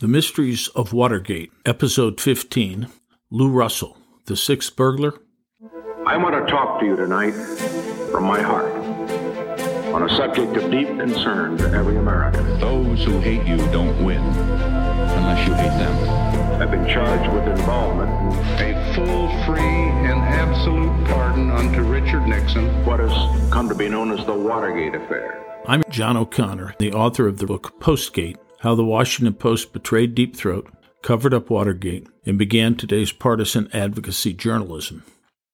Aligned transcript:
The 0.00 0.08
Mysteries 0.08 0.68
of 0.68 0.94
Watergate, 0.94 1.52
Episode 1.66 2.22
15 2.22 2.88
Lou 3.30 3.50
Russell, 3.50 3.98
the 4.24 4.34
sixth 4.34 4.74
burglar. 4.74 5.12
I 6.06 6.16
want 6.16 6.34
to 6.34 6.50
talk 6.50 6.80
to 6.80 6.86
you 6.86 6.96
tonight 6.96 7.32
from 8.10 8.24
my 8.24 8.40
heart 8.40 8.72
on 9.92 10.02
a 10.02 10.16
subject 10.16 10.56
of 10.56 10.70
deep 10.70 10.88
concern 10.88 11.58
to 11.58 11.70
every 11.74 11.98
American. 11.98 12.58
Those 12.58 13.04
who 13.04 13.20
hate 13.20 13.46
you 13.46 13.58
don't 13.72 14.02
win 14.02 14.22
unless 14.22 15.46
you 15.46 15.52
hate 15.52 15.68
them. 15.68 16.62
I've 16.62 16.70
been 16.70 16.88
charged 16.88 17.30
with 17.34 17.46
involvement 17.46 18.10
in 18.58 18.72
A 18.72 18.94
full, 18.94 19.28
free, 19.44 19.60
and 19.60 20.18
absolute 20.22 21.08
pardon 21.08 21.50
unto 21.50 21.82
Richard 21.82 22.26
Nixon. 22.26 22.86
what 22.86 23.00
has 23.00 23.52
come 23.52 23.68
to 23.68 23.74
be 23.74 23.90
known 23.90 24.18
as 24.18 24.24
the 24.24 24.32
Watergate 24.32 24.94
affair. 24.94 25.44
I'm 25.66 25.82
John 25.90 26.16
O'Connor, 26.16 26.76
the 26.78 26.90
author 26.94 27.28
of 27.28 27.36
the 27.36 27.44
book 27.44 27.78
Postgate 27.80 28.38
How 28.60 28.74
the 28.74 28.84
Washington 28.84 29.32
Post 29.32 29.72
Betrayed 29.72 30.14
Deep 30.14 30.36
Throat, 30.36 30.70
Covered 31.00 31.32
Up 31.32 31.48
Watergate, 31.48 32.06
and 32.26 32.36
Began 32.36 32.74
Today's 32.74 33.10
Partisan 33.10 33.70
Advocacy 33.72 34.34
Journalism. 34.34 35.02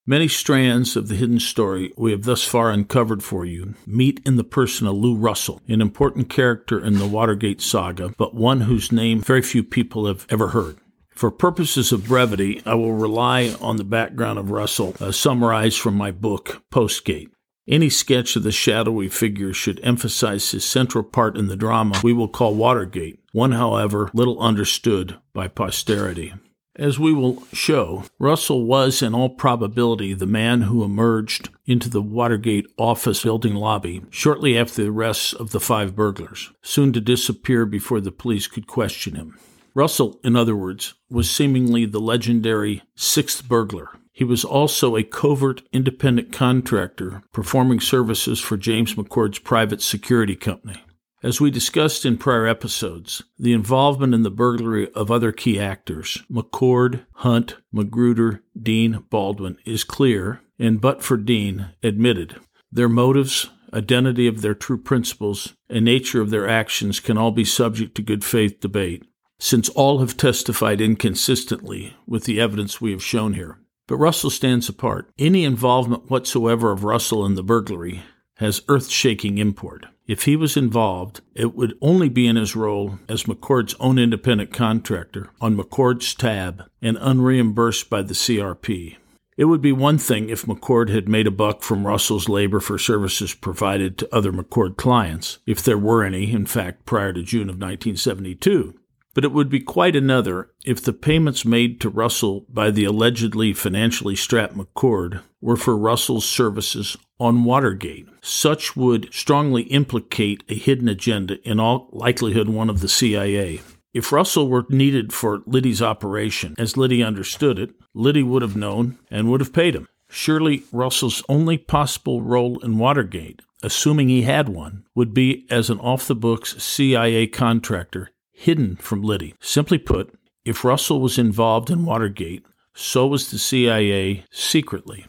Many 0.04 0.26
strands 0.26 0.96
of 0.96 1.06
the 1.06 1.14
hidden 1.14 1.38
story 1.38 1.92
we 1.96 2.10
have 2.10 2.24
thus 2.24 2.42
far 2.42 2.72
uncovered 2.72 3.22
for 3.22 3.45
you 3.45 3.74
meet 3.86 4.20
in 4.26 4.34
the 4.34 4.42
person 4.42 4.88
of 4.88 4.96
Lou 4.96 5.14
Russell, 5.14 5.62
an 5.68 5.80
important 5.80 6.28
character 6.28 6.84
in 6.84 6.98
the 6.98 7.06
Watergate 7.06 7.60
saga, 7.60 8.12
but 8.18 8.34
one 8.34 8.62
whose 8.62 8.90
name 8.90 9.20
very 9.20 9.42
few 9.42 9.62
people 9.62 10.06
have 10.06 10.26
ever 10.28 10.48
heard. 10.48 10.76
For 11.10 11.30
purposes 11.30 11.92
of 11.92 12.09
brevity, 12.09 12.60
I 12.66 12.74
will 12.74 12.92
rely 12.92 13.54
on 13.60 13.76
the 13.76 13.84
background 13.84 14.40
of 14.40 14.50
Russell 14.50 14.96
uh, 14.98 15.12
summarized 15.12 15.78
from 15.78 15.95
my 15.95 16.10
book, 16.10 16.64
Postgate. 16.73 17.30
Any 17.68 17.90
sketch 17.90 18.36
of 18.36 18.44
the 18.44 18.52
shadowy 18.52 19.08
figure 19.08 19.52
should 19.52 19.80
emphasize 19.82 20.52
his 20.52 20.64
central 20.64 21.02
part 21.02 21.36
in 21.36 21.48
the 21.48 21.56
drama 21.56 22.00
we 22.04 22.12
will 22.12 22.28
call 22.28 22.54
Watergate, 22.54 23.18
one, 23.32 23.52
however, 23.52 24.08
little 24.14 24.38
understood 24.38 25.16
by 25.32 25.48
posterity. 25.48 26.32
As 26.76 26.98
we 26.98 27.12
will 27.12 27.42
show, 27.52 28.04
Russell 28.20 28.66
was, 28.66 29.02
in 29.02 29.14
all 29.14 29.30
probability, 29.30 30.14
the 30.14 30.26
man 30.26 30.62
who 30.62 30.84
emerged 30.84 31.48
into 31.64 31.88
the 31.88 32.02
Watergate 32.02 32.66
office 32.76 33.24
building 33.24 33.54
lobby 33.54 34.02
shortly 34.10 34.56
after 34.56 34.82
the 34.82 34.90
arrests 34.90 35.32
of 35.32 35.51
the 35.51 35.60
five 35.60 35.96
burglars, 35.96 36.52
soon 36.62 36.92
to 36.92 37.01
disappear 37.01 37.66
before 37.66 38.01
the 38.01 38.12
police 38.12 38.46
could 38.46 38.68
question 38.68 39.16
him. 39.16 39.36
Russell, 39.74 40.20
in 40.23 40.36
other 40.36 40.54
words, 40.54 40.95
was 41.10 41.28
seemingly 41.30 41.84
the 41.84 42.01
legendary 42.01 42.82
sixth 42.95 43.48
burglar. 43.48 43.88
He 44.16 44.24
was 44.24 44.46
also 44.46 44.96
a 44.96 45.02
covert 45.02 45.60
independent 45.74 46.32
contractor 46.32 47.22
performing 47.34 47.80
services 47.80 48.40
for 48.40 48.56
James 48.56 48.95
McCord's 48.95 49.38
private 49.38 49.82
security 49.82 50.34
company. 50.34 50.82
As 51.23 51.38
we 51.38 51.50
discussed 51.50 52.06
in 52.06 52.16
prior 52.16 52.46
episodes, 52.46 53.23
the 53.38 53.52
involvement 53.52 54.14
in 54.14 54.23
the 54.23 54.30
burglary 54.30 54.90
of 54.95 55.10
other 55.10 55.32
key 55.32 55.60
actors, 55.60 56.23
McCord, 56.32 57.04
Hunt, 57.16 57.56
Magruder, 57.70 58.42
Dean, 58.58 59.04
Baldwin, 59.10 59.58
is 59.66 59.84
clear, 59.84 60.40
and 60.58 60.80
but 60.80 61.02
for 61.02 61.18
Dean, 61.18 61.74
admitted. 61.82 62.36
Their 62.73 62.88
motives, 62.88 63.51
identity 63.74 64.26
of 64.26 64.41
their 64.41 64.54
true 64.54 64.78
principals, 64.78 65.53
and 65.69 65.84
nature 65.84 66.22
of 66.22 66.30
their 66.30 66.48
actions 66.48 67.00
can 67.00 67.19
all 67.19 67.32
be 67.32 67.44
subject 67.44 67.94
to 67.97 68.03
good 68.03 68.25
faith 68.25 68.60
debate, 68.60 69.04
since 69.38 69.69
all 69.69 69.98
have 69.98 70.16
testified 70.16 70.80
inconsistently 70.80 71.94
with 72.06 72.25
the 72.25 72.41
evidence 72.41 72.80
we 72.80 72.92
have 72.92 73.04
shown 73.04 73.34
here. 73.34 73.58
But 73.87 73.98
Russell 73.98 74.31
stands 74.31 74.69
apart. 74.69 75.10
Any 75.19 75.44
involvement 75.44 76.10
whatsoever 76.10 76.72
of 76.72 76.84
Russell 76.84 77.25
in 77.25 77.37
the 77.37 77.42
burglary 77.42 78.03
has 78.37 78.62
earth 78.69 78.91
shaking 78.91 79.38
import. 79.38 79.87
If 80.06 80.25
he 80.25 80.37
was 80.37 80.56
involved, 80.56 81.20
it 81.34 81.54
would 81.54 81.76
only 81.81 82.09
be 82.09 82.26
in 82.26 82.37
his 82.37 82.54
role 82.54 82.98
as 83.09 83.25
McCord's 83.25 83.75
own 83.81 83.98
independent 83.98 84.53
contractor 84.53 85.31
on 85.41 85.56
McCord's 85.56 86.14
tab 86.14 86.64
and 86.81 86.97
unreimbursed 86.98 87.91
by 87.91 88.03
the 88.03 88.14
CRP. 88.14 88.97
It 89.37 89.44
would 89.47 89.60
be 89.60 89.72
one 89.72 89.98
thing 89.98 90.31
if 90.31 90.47
McCord 90.47 90.88
had 90.88 91.09
made 91.09 91.26
a 91.26 91.31
buck 91.32 91.62
from 91.62 91.87
Russell's 91.87 92.28
labor 92.28 92.60
for 92.60 92.78
services 92.78 93.34
provided 93.34 93.98
to 93.98 94.14
other 94.14 94.32
McCord 94.32 94.76
clients, 94.76 95.38
if 95.47 95.62
there 95.62 95.76
were 95.76 96.04
any, 96.04 96.32
in 96.32 96.47
fact, 96.47 96.86
prior 96.86 97.12
to 97.12 97.22
June 97.22 97.50
of 97.50 97.56
1972. 97.56 98.74
But 99.16 99.25
it 99.25 99.32
would 99.32 99.49
be 99.49 99.60
quite 99.60 99.97
another 99.97 100.50
if 100.66 100.82
the 100.82 100.93
payments 100.93 101.47
made 101.47 101.81
to 101.81 101.88
Russell 101.88 102.44
by 102.50 102.71
the 102.71 102.84
allegedly 102.84 103.54
financially 103.54 104.15
strapped 104.15 104.54
McCord 104.54 105.22
were 105.41 105.56
for 105.56 105.75
Russell's 105.75 106.27
services 106.27 106.99
on 107.19 107.44
Watergate. 107.44 108.06
Such 108.21 108.77
would 108.77 109.09
strongly 109.15 109.62
implicate 109.62 110.44
a 110.50 110.54
hidden 110.54 110.87
agenda, 110.87 111.41
in 111.49 111.59
all 111.59 111.88
likelihood, 111.93 112.50
one 112.50 112.69
of 112.69 112.81
the 112.81 112.91
CIA. 112.91 113.62
If 113.94 114.12
Russell 114.12 114.49
were 114.49 114.66
needed 114.69 115.15
for 115.15 115.43
Liddy's 115.47 115.81
operation, 115.81 116.54
as 116.59 116.77
Liddy 116.77 117.03
understood 117.03 117.59
it, 117.59 117.71
Liddy 117.94 118.22
would 118.22 118.43
have 118.43 118.54
known 118.54 118.98
and 119.10 119.31
would 119.31 119.41
have 119.41 119.54
paid 119.54 119.75
him. 119.75 119.88
Surely 120.10 120.65
Russell's 120.72 121.22
only 121.27 121.56
possible 121.56 122.21
role 122.21 122.59
in 122.59 122.77
Watergate, 122.77 123.41
assuming 123.62 124.10
he 124.10 124.22
had 124.22 124.50
one, 124.50 124.84
would 124.94 125.15
be 125.15 125.47
as 125.48 125.71
an 125.71 125.81
off 125.81 126.06
the 126.06 126.15
books 126.15 126.62
CIA 126.62 127.27
contractor 127.28 128.10
hidden 128.36 128.76
from 128.76 129.02
Liddy. 129.02 129.34
Simply 129.41 129.78
put, 129.78 130.14
if 130.44 130.64
Russell 130.64 131.00
was 131.00 131.19
involved 131.19 131.70
in 131.70 131.86
Watergate, 131.86 132.44
so 132.74 133.06
was 133.06 133.30
the 133.30 133.38
CIA 133.38 134.24
secretly. 134.30 135.06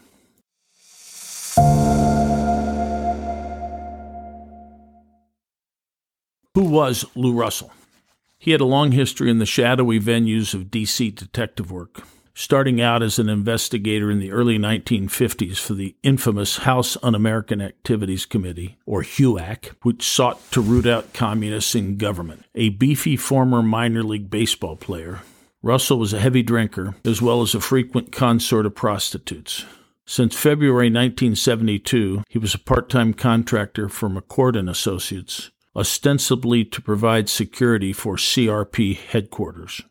Who 6.55 6.63
was 6.63 7.05
Lou 7.13 7.33
Russell? 7.33 7.71
He 8.39 8.51
had 8.51 8.61
a 8.61 8.65
long 8.65 8.93
history 8.93 9.29
in 9.29 9.39
the 9.39 9.45
shadowy 9.45 9.99
venues 9.99 10.53
of 10.53 10.71
D.C. 10.71 11.11
detective 11.11 11.69
work, 11.69 12.03
starting 12.37 12.79
out 12.79 13.01
as 13.01 13.17
an 13.17 13.29
investigator 13.29 14.11
in 14.11 14.19
the 14.19 14.31
early 14.31 14.59
1950s 14.59 15.57
for 15.57 15.73
the 15.73 15.95
infamous 16.03 16.57
House 16.57 16.95
Un 17.01 17.15
American 17.15 17.59
Activities 17.59 18.27
Committee, 18.27 18.77
or 18.85 19.01
HUAC, 19.01 19.69
which 19.81 20.07
sought 20.07 20.51
to 20.51 20.61
root 20.61 20.85
out 20.85 21.13
communists 21.13 21.73
in 21.73 21.97
government. 21.97 22.45
A 22.53 22.69
beefy 22.69 23.17
former 23.17 23.63
minor 23.63 24.03
league 24.03 24.29
baseball 24.29 24.75
player, 24.75 25.21
Russell 25.63 25.97
was 25.97 26.13
a 26.13 26.19
heavy 26.19 26.43
drinker 26.43 26.93
as 27.03 27.23
well 27.23 27.41
as 27.41 27.55
a 27.55 27.59
frequent 27.59 28.11
consort 28.11 28.67
of 28.67 28.75
prostitutes. 28.75 29.65
Since 30.05 30.35
February 30.35 30.91
1972, 30.91 32.21
he 32.29 32.37
was 32.37 32.53
a 32.53 32.59
part-time 32.59 33.15
contractor 33.15 33.89
for 33.89 34.09
McCord 34.09 34.55
and 34.55 34.69
Associates, 34.69 35.49
ostensibly 35.75 36.63
to 36.65 36.83
provide 36.83 37.29
security 37.29 37.93
for 37.93 38.15
CRP 38.15 38.95
headquarters. 38.95 39.81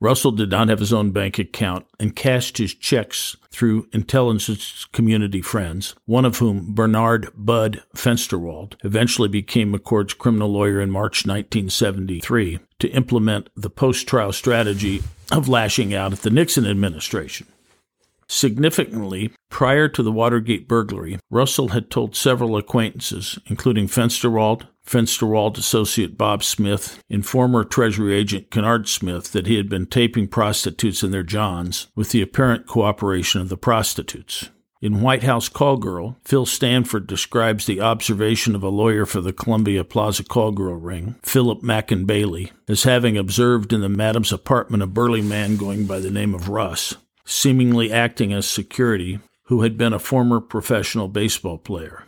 Russell 0.00 0.32
did 0.32 0.50
not 0.50 0.68
have 0.68 0.80
his 0.80 0.92
own 0.92 1.10
bank 1.10 1.38
account 1.38 1.86
and 1.98 2.14
cashed 2.14 2.58
his 2.58 2.74
checks 2.74 3.36
through 3.50 3.88
intelligence 3.92 4.84
community 4.92 5.40
friends, 5.40 5.94
one 6.04 6.26
of 6.26 6.38
whom, 6.38 6.74
Bernard 6.74 7.30
Bud 7.34 7.82
Fensterwald, 7.94 8.74
eventually 8.84 9.28
became 9.28 9.72
McCord's 9.72 10.12
criminal 10.12 10.50
lawyer 10.50 10.80
in 10.80 10.90
March 10.90 11.24
1973 11.24 12.58
to 12.80 12.88
implement 12.88 13.48
the 13.56 13.70
post 13.70 14.06
trial 14.06 14.32
strategy 14.32 15.02
of 15.32 15.48
lashing 15.48 15.94
out 15.94 16.12
at 16.12 16.20
the 16.20 16.30
Nixon 16.30 16.66
administration. 16.66 17.46
Significantly, 18.28 19.32
prior 19.50 19.88
to 19.88 20.02
the 20.02 20.12
Watergate 20.12 20.66
burglary, 20.68 21.18
Russell 21.30 21.68
had 21.68 21.90
told 21.90 22.16
several 22.16 22.56
acquaintances, 22.56 23.38
including 23.46 23.86
Fensterwald, 23.86 24.66
Fensterwald 24.84 25.58
associate 25.58 26.18
Bob 26.18 26.42
Smith, 26.42 27.02
and 27.08 27.24
former 27.24 27.64
Treasury 27.64 28.14
agent 28.14 28.50
Kennard 28.50 28.88
Smith, 28.88 29.32
that 29.32 29.46
he 29.46 29.56
had 29.56 29.68
been 29.68 29.86
taping 29.86 30.28
prostitutes 30.28 31.02
in 31.02 31.10
their 31.10 31.22
johns 31.22 31.88
with 31.94 32.10
the 32.10 32.22
apparent 32.22 32.66
cooperation 32.66 33.40
of 33.40 33.48
the 33.48 33.56
prostitutes. 33.56 34.50
In 34.82 35.00
White 35.00 35.22
House 35.22 35.48
Call 35.48 35.78
Girl, 35.78 36.18
Phil 36.22 36.44
Stanford 36.44 37.06
describes 37.06 37.64
the 37.64 37.80
observation 37.80 38.54
of 38.54 38.62
a 38.62 38.68
lawyer 38.68 39.06
for 39.06 39.22
the 39.22 39.32
Columbia 39.32 39.84
Plaza 39.84 40.22
Call 40.22 40.52
Girl 40.52 40.74
ring, 40.74 41.16
Philip 41.22 41.62
Mackin 41.62 42.04
Bailey, 42.04 42.52
as 42.68 42.82
having 42.82 43.16
observed 43.16 43.72
in 43.72 43.80
the 43.80 43.88
madam's 43.88 44.32
apartment 44.32 44.82
a 44.82 44.86
burly 44.86 45.22
man 45.22 45.56
going 45.56 45.86
by 45.86 45.98
the 45.98 46.10
name 46.10 46.34
of 46.34 46.50
Russ, 46.50 46.94
seemingly 47.26 47.92
acting 47.92 48.32
as 48.32 48.46
security, 48.46 49.18
who 49.44 49.62
had 49.62 49.76
been 49.76 49.92
a 49.92 49.98
former 49.98 50.40
professional 50.40 51.08
baseball 51.08 51.58
player. 51.58 52.04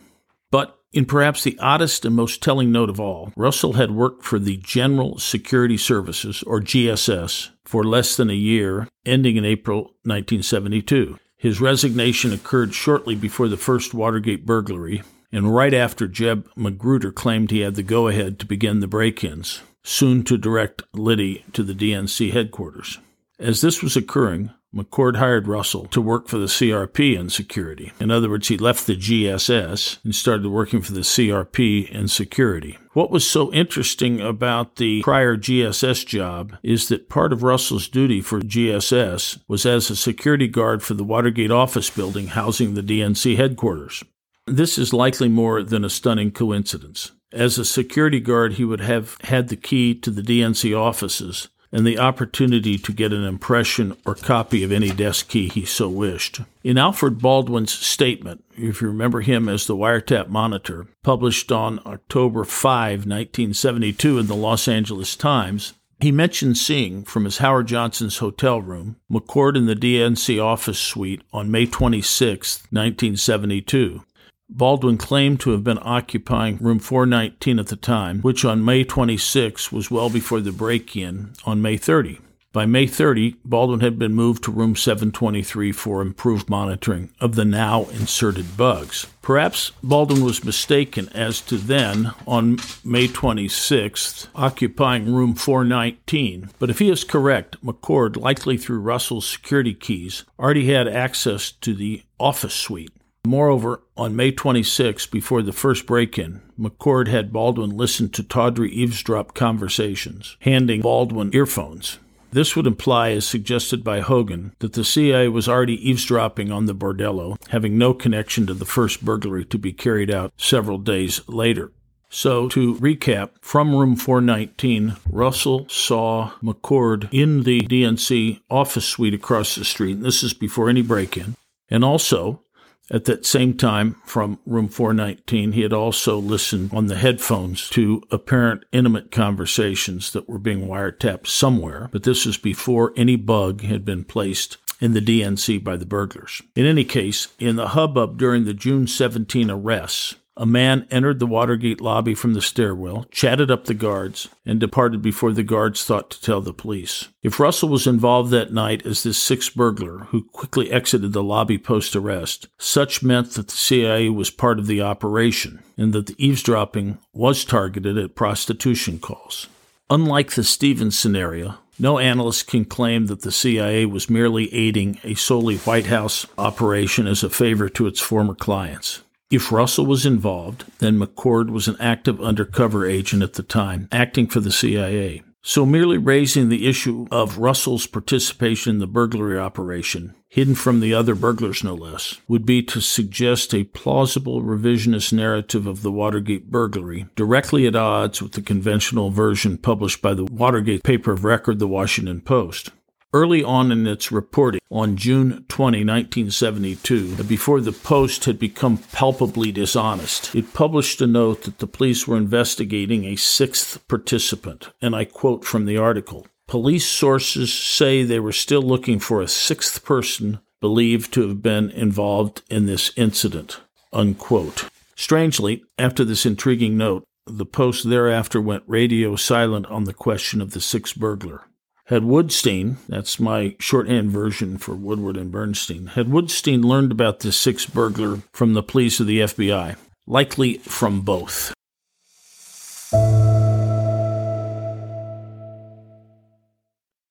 But 0.50 0.78
in 0.92 1.04
perhaps 1.04 1.44
the 1.44 1.58
oddest 1.58 2.06
and 2.06 2.16
most 2.16 2.42
telling 2.42 2.72
note 2.72 2.88
of 2.88 2.98
all, 2.98 3.32
Russell 3.36 3.74
had 3.74 3.90
worked 3.90 4.24
for 4.24 4.38
the 4.38 4.56
General 4.56 5.18
Security 5.18 5.76
Services, 5.76 6.42
or 6.44 6.60
GSS, 6.60 7.50
for 7.64 7.84
less 7.84 8.16
than 8.16 8.30
a 8.30 8.34
year, 8.34 8.88
ending 9.04 9.36
in 9.36 9.44
April 9.44 9.82
1972. 10.04 11.18
His 11.36 11.60
resignation 11.60 12.32
occurred 12.32 12.74
shortly 12.74 13.14
before 13.14 13.48
the 13.48 13.58
first 13.58 13.92
Watergate 13.92 14.46
burglary, 14.46 15.02
and 15.30 15.54
right 15.54 15.74
after 15.74 16.08
Jeb 16.08 16.48
Magruder 16.56 17.12
claimed 17.12 17.50
he 17.50 17.60
had 17.60 17.74
the 17.74 17.82
go 17.82 18.08
ahead 18.08 18.38
to 18.38 18.46
begin 18.46 18.80
the 18.80 18.88
break 18.88 19.22
ins, 19.22 19.60
soon 19.84 20.24
to 20.24 20.38
direct 20.38 20.82
Liddy 20.94 21.44
to 21.52 21.62
the 21.62 21.74
DNC 21.74 22.32
headquarters. 22.32 22.98
As 23.38 23.60
this 23.60 23.82
was 23.82 23.96
occurring, 23.96 24.50
McCord 24.74 25.16
hired 25.16 25.48
Russell 25.48 25.86
to 25.86 26.00
work 26.00 26.28
for 26.28 26.36
the 26.36 26.46
CRP 26.46 27.18
in 27.18 27.30
security. 27.30 27.92
In 27.98 28.10
other 28.10 28.28
words, 28.28 28.48
he 28.48 28.58
left 28.58 28.86
the 28.86 28.96
GSS 28.96 30.04
and 30.04 30.14
started 30.14 30.46
working 30.48 30.82
for 30.82 30.92
the 30.92 31.00
CRP 31.00 31.88
in 31.88 32.06
security. 32.08 32.76
What 32.92 33.10
was 33.10 33.28
so 33.28 33.50
interesting 33.52 34.20
about 34.20 34.76
the 34.76 35.02
prior 35.02 35.38
GSS 35.38 36.04
job 36.04 36.56
is 36.62 36.88
that 36.88 37.08
part 37.08 37.32
of 37.32 37.42
Russell's 37.42 37.88
duty 37.88 38.20
for 38.20 38.40
GSS 38.40 39.40
was 39.48 39.64
as 39.64 39.88
a 39.88 39.96
security 39.96 40.48
guard 40.48 40.82
for 40.82 40.92
the 40.92 41.04
Watergate 41.04 41.50
office 41.50 41.88
building 41.88 42.28
housing 42.28 42.74
the 42.74 42.82
DNC 42.82 43.36
headquarters. 43.36 44.04
This 44.46 44.76
is 44.76 44.92
likely 44.92 45.28
more 45.28 45.62
than 45.62 45.84
a 45.84 45.90
stunning 45.90 46.30
coincidence. 46.30 47.12
As 47.32 47.58
a 47.58 47.64
security 47.64 48.20
guard, 48.20 48.54
he 48.54 48.64
would 48.64 48.80
have 48.80 49.16
had 49.22 49.48
the 49.48 49.56
key 49.56 49.94
to 49.94 50.10
the 50.10 50.22
DNC 50.22 50.78
offices 50.78 51.48
and 51.72 51.86
the 51.86 51.98
opportunity 51.98 52.78
to 52.78 52.92
get 52.92 53.12
an 53.12 53.24
impression 53.24 53.96
or 54.06 54.14
copy 54.14 54.62
of 54.62 54.72
any 54.72 54.90
desk 54.90 55.28
key 55.28 55.48
he 55.48 55.64
so 55.64 55.88
wished. 55.88 56.40
In 56.64 56.78
Alfred 56.78 57.18
Baldwin's 57.18 57.72
statement, 57.72 58.44
if 58.56 58.80
you 58.80 58.88
remember 58.88 59.20
him 59.20 59.48
as 59.48 59.66
the 59.66 59.76
wiretap 59.76 60.28
monitor, 60.28 60.86
published 61.02 61.52
on 61.52 61.80
October 61.86 62.44
5, 62.44 63.06
1972 63.06 64.18
in 64.18 64.26
the 64.26 64.34
Los 64.34 64.68
Angeles 64.68 65.16
Times, 65.16 65.74
he 66.00 66.12
mentioned 66.12 66.56
seeing 66.56 67.02
from 67.02 67.24
his 67.24 67.38
Howard 67.38 67.66
Johnson's 67.66 68.18
hotel 68.18 68.62
room 68.62 68.96
McCord 69.10 69.56
in 69.56 69.66
the 69.66 69.74
DNC 69.74 70.42
office 70.42 70.78
suite 70.78 71.22
on 71.32 71.50
May 71.50 71.66
26, 71.66 72.58
1972. 72.70 74.04
Baldwin 74.50 74.96
claimed 74.96 75.40
to 75.40 75.50
have 75.50 75.62
been 75.62 75.78
occupying 75.82 76.56
room 76.58 76.78
419 76.78 77.58
at 77.58 77.66
the 77.66 77.76
time, 77.76 78.20
which 78.22 78.44
on 78.44 78.64
May 78.64 78.82
26 78.82 79.70
was 79.70 79.90
well 79.90 80.08
before 80.08 80.40
the 80.40 80.52
break 80.52 80.96
in 80.96 81.32
on 81.44 81.60
May 81.60 81.76
30. 81.76 82.18
By 82.50 82.64
May 82.64 82.86
30, 82.86 83.36
Baldwin 83.44 83.80
had 83.80 83.98
been 83.98 84.14
moved 84.14 84.42
to 84.44 84.50
room 84.50 84.74
723 84.74 85.70
for 85.70 86.00
improved 86.00 86.48
monitoring 86.48 87.10
of 87.20 87.34
the 87.34 87.44
now 87.44 87.84
inserted 87.90 88.56
bugs. 88.56 89.06
Perhaps 89.20 89.72
Baldwin 89.82 90.24
was 90.24 90.42
mistaken 90.42 91.10
as 91.10 91.42
to 91.42 91.58
then, 91.58 92.12
on 92.26 92.58
May 92.82 93.06
26th, 93.06 94.28
occupying 94.34 95.12
room 95.12 95.34
419. 95.34 96.48
But 96.58 96.70
if 96.70 96.78
he 96.78 96.90
is 96.90 97.04
correct, 97.04 97.62
McCord, 97.62 98.16
likely 98.16 98.56
through 98.56 98.80
Russell's 98.80 99.28
security 99.28 99.74
keys, 99.74 100.24
already 100.38 100.72
had 100.72 100.88
access 100.88 101.52
to 101.52 101.74
the 101.74 102.02
office 102.18 102.54
suite. 102.54 102.90
Moreover, 103.28 103.82
on 103.94 104.16
May 104.16 104.32
26, 104.32 105.04
before 105.08 105.42
the 105.42 105.52
first 105.52 105.84
break 105.84 106.18
in, 106.18 106.40
McCord 106.58 107.08
had 107.08 107.30
Baldwin 107.30 107.76
listen 107.76 108.08
to 108.12 108.22
tawdry 108.22 108.70
eavesdrop 108.70 109.34
conversations, 109.34 110.38
handing 110.40 110.80
Baldwin 110.80 111.28
earphones. 111.34 111.98
This 112.32 112.56
would 112.56 112.66
imply, 112.66 113.10
as 113.10 113.26
suggested 113.26 113.84
by 113.84 114.00
Hogan, 114.00 114.54
that 114.60 114.72
the 114.72 114.82
CIA 114.82 115.28
was 115.28 115.46
already 115.46 115.74
eavesdropping 115.90 116.50
on 116.50 116.64
the 116.64 116.74
bordello, 116.74 117.36
having 117.50 117.76
no 117.76 117.92
connection 117.92 118.46
to 118.46 118.54
the 118.54 118.64
first 118.64 119.04
burglary 119.04 119.44
to 119.44 119.58
be 119.58 119.74
carried 119.74 120.10
out 120.10 120.32
several 120.38 120.78
days 120.78 121.20
later. 121.28 121.70
So, 122.08 122.48
to 122.48 122.76
recap, 122.76 123.32
from 123.42 123.74
room 123.74 123.94
419, 123.96 124.96
Russell 125.10 125.68
saw 125.68 126.32
McCord 126.42 127.10
in 127.12 127.42
the 127.42 127.60
DNC 127.60 128.40
office 128.48 128.86
suite 128.86 129.12
across 129.12 129.54
the 129.54 129.66
street. 129.66 129.96
And 129.96 130.04
this 130.06 130.22
is 130.22 130.32
before 130.32 130.70
any 130.70 130.80
break 130.80 131.18
in. 131.18 131.36
And 131.70 131.84
also, 131.84 132.42
at 132.90 133.04
that 133.04 133.26
same 133.26 133.54
time, 133.54 133.96
from 134.04 134.38
room 134.46 134.68
419, 134.68 135.52
he 135.52 135.62
had 135.62 135.72
also 135.72 136.18
listened 136.18 136.72
on 136.72 136.86
the 136.86 136.96
headphones 136.96 137.68
to 137.70 138.02
apparent 138.10 138.64
intimate 138.72 139.10
conversations 139.10 140.12
that 140.12 140.28
were 140.28 140.38
being 140.38 140.66
wiretapped 140.66 141.26
somewhere, 141.26 141.88
but 141.92 142.04
this 142.04 142.24
was 142.24 142.38
before 142.38 142.94
any 142.96 143.16
bug 143.16 143.62
had 143.62 143.84
been 143.84 144.04
placed 144.04 144.56
in 144.80 144.92
the 144.92 145.00
DNC 145.00 145.62
by 145.62 145.76
the 145.76 145.86
burglars. 145.86 146.40
In 146.54 146.64
any 146.64 146.84
case, 146.84 147.28
in 147.38 147.56
the 147.56 147.68
hubbub 147.68 148.16
during 148.16 148.44
the 148.44 148.54
June 148.54 148.86
17 148.86 149.50
arrests, 149.50 150.14
a 150.38 150.46
man 150.46 150.86
entered 150.90 151.18
the 151.18 151.26
Watergate 151.26 151.80
lobby 151.80 152.14
from 152.14 152.32
the 152.32 152.40
stairwell, 152.40 153.04
chatted 153.10 153.50
up 153.50 153.64
the 153.64 153.74
guards, 153.74 154.28
and 154.46 154.60
departed 154.60 155.02
before 155.02 155.32
the 155.32 155.42
guards 155.42 155.84
thought 155.84 156.08
to 156.10 156.22
tell 156.22 156.40
the 156.40 156.54
police. 156.54 157.08
If 157.22 157.40
Russell 157.40 157.68
was 157.68 157.88
involved 157.88 158.30
that 158.30 158.52
night 158.52 158.86
as 158.86 159.02
this 159.02 159.18
sixth 159.18 159.54
burglar 159.54 160.04
who 160.10 160.22
quickly 160.22 160.70
exited 160.70 161.12
the 161.12 161.22
lobby 161.22 161.58
post 161.58 161.96
arrest, 161.96 162.46
such 162.56 163.02
meant 163.02 163.32
that 163.32 163.48
the 163.48 163.56
CIA 163.56 164.08
was 164.08 164.30
part 164.30 164.60
of 164.60 164.68
the 164.68 164.80
operation 164.80 165.62
and 165.76 165.92
that 165.92 166.06
the 166.06 166.14
eavesdropping 166.24 166.98
was 167.12 167.44
targeted 167.44 167.98
at 167.98 168.14
prostitution 168.14 169.00
calls. 169.00 169.48
Unlike 169.90 170.32
the 170.32 170.44
Stevens 170.44 170.96
scenario, 170.96 171.56
no 171.80 171.98
analyst 171.98 172.46
can 172.46 172.64
claim 172.64 173.06
that 173.06 173.22
the 173.22 173.32
CIA 173.32 173.86
was 173.86 174.10
merely 174.10 174.52
aiding 174.54 175.00
a 175.02 175.14
solely 175.14 175.56
White 175.58 175.86
House 175.86 176.26
operation 176.36 177.06
as 177.06 177.22
a 177.22 177.30
favor 177.30 177.68
to 177.70 177.86
its 177.86 178.00
former 178.00 178.34
clients. 178.34 179.02
If 179.30 179.52
Russell 179.52 179.84
was 179.84 180.06
involved, 180.06 180.64
then 180.78 180.98
McCord 180.98 181.50
was 181.50 181.68
an 181.68 181.76
active 181.78 182.18
undercover 182.18 182.86
agent 182.86 183.22
at 183.22 183.34
the 183.34 183.42
time, 183.42 183.86
acting 183.92 184.26
for 184.26 184.40
the 184.40 184.50
CIA. 184.50 185.22
So 185.42 185.66
merely 185.66 185.98
raising 185.98 186.48
the 186.48 186.66
issue 186.66 187.06
of 187.10 187.36
Russell's 187.36 187.86
participation 187.86 188.76
in 188.76 188.78
the 188.78 188.86
burglary 188.86 189.38
operation, 189.38 190.14
hidden 190.28 190.54
from 190.54 190.80
the 190.80 190.94
other 190.94 191.14
burglars 191.14 191.62
no 191.62 191.74
less, 191.74 192.16
would 192.26 192.46
be 192.46 192.62
to 192.64 192.80
suggest 192.80 193.54
a 193.54 193.64
plausible 193.64 194.42
revisionist 194.42 195.12
narrative 195.12 195.66
of 195.66 195.82
the 195.82 195.92
Watergate 195.92 196.50
burglary, 196.50 197.06
directly 197.14 197.66
at 197.66 197.76
odds 197.76 198.22
with 198.22 198.32
the 198.32 198.42
conventional 198.42 199.10
version 199.10 199.58
published 199.58 200.00
by 200.00 200.14
the 200.14 200.24
Watergate 200.24 200.82
paper 200.82 201.12
of 201.12 201.24
record, 201.24 201.58
the 201.58 201.68
Washington 201.68 202.22
Post. 202.22 202.70
Early 203.14 203.42
on 203.42 203.72
in 203.72 203.86
its 203.86 204.12
reporting, 204.12 204.60
on 204.70 204.98
June 204.98 205.46
20, 205.48 205.78
1972, 205.78 207.24
before 207.24 207.62
the 207.62 207.72
Post 207.72 208.26
had 208.26 208.38
become 208.38 208.76
palpably 208.92 209.50
dishonest, 209.50 210.34
it 210.34 210.52
published 210.52 211.00
a 211.00 211.06
note 211.06 211.44
that 211.44 211.58
the 211.58 211.66
police 211.66 212.06
were 212.06 212.18
investigating 212.18 213.06
a 213.06 213.16
sixth 213.16 213.86
participant, 213.88 214.68
and 214.82 214.94
I 214.94 215.06
quote 215.06 215.46
from 215.46 215.64
the 215.64 215.78
article. 215.78 216.26
Police 216.46 216.84
sources 216.84 217.50
say 217.50 218.02
they 218.02 218.20
were 218.20 218.30
still 218.30 218.60
looking 218.60 218.98
for 218.98 219.22
a 219.22 219.28
sixth 219.28 219.86
person 219.86 220.40
believed 220.60 221.10
to 221.14 221.26
have 221.26 221.40
been 221.40 221.70
involved 221.70 222.42
in 222.50 222.66
this 222.66 222.92
incident. 222.94 223.60
Unquote. 223.90 224.68
Strangely, 224.96 225.64
after 225.78 226.04
this 226.04 226.26
intriguing 226.26 226.76
note, 226.76 227.04
the 227.26 227.46
Post 227.46 227.88
thereafter 227.88 228.38
went 228.38 228.64
radio 228.66 229.16
silent 229.16 229.64
on 229.66 229.84
the 229.84 229.94
question 229.94 230.42
of 230.42 230.50
the 230.50 230.60
sixth 230.60 230.94
burglar. 230.94 231.44
Had 231.88 232.02
Woodstein, 232.02 232.76
that's 232.86 233.18
my 233.18 233.56
shorthand 233.58 234.10
version 234.10 234.58
for 234.58 234.74
Woodward 234.74 235.16
and 235.16 235.32
Bernstein, 235.32 235.86
had 235.86 236.08
Woodstein 236.08 236.62
learned 236.62 236.92
about 236.92 237.20
this 237.20 237.38
sixth 237.38 237.72
burglar 237.72 238.20
from 238.30 238.52
the 238.52 238.62
police 238.62 239.00
of 239.00 239.06
the 239.06 239.20
FBI? 239.20 239.74
Likely 240.06 240.58
from 240.58 241.00
both. 241.00 241.54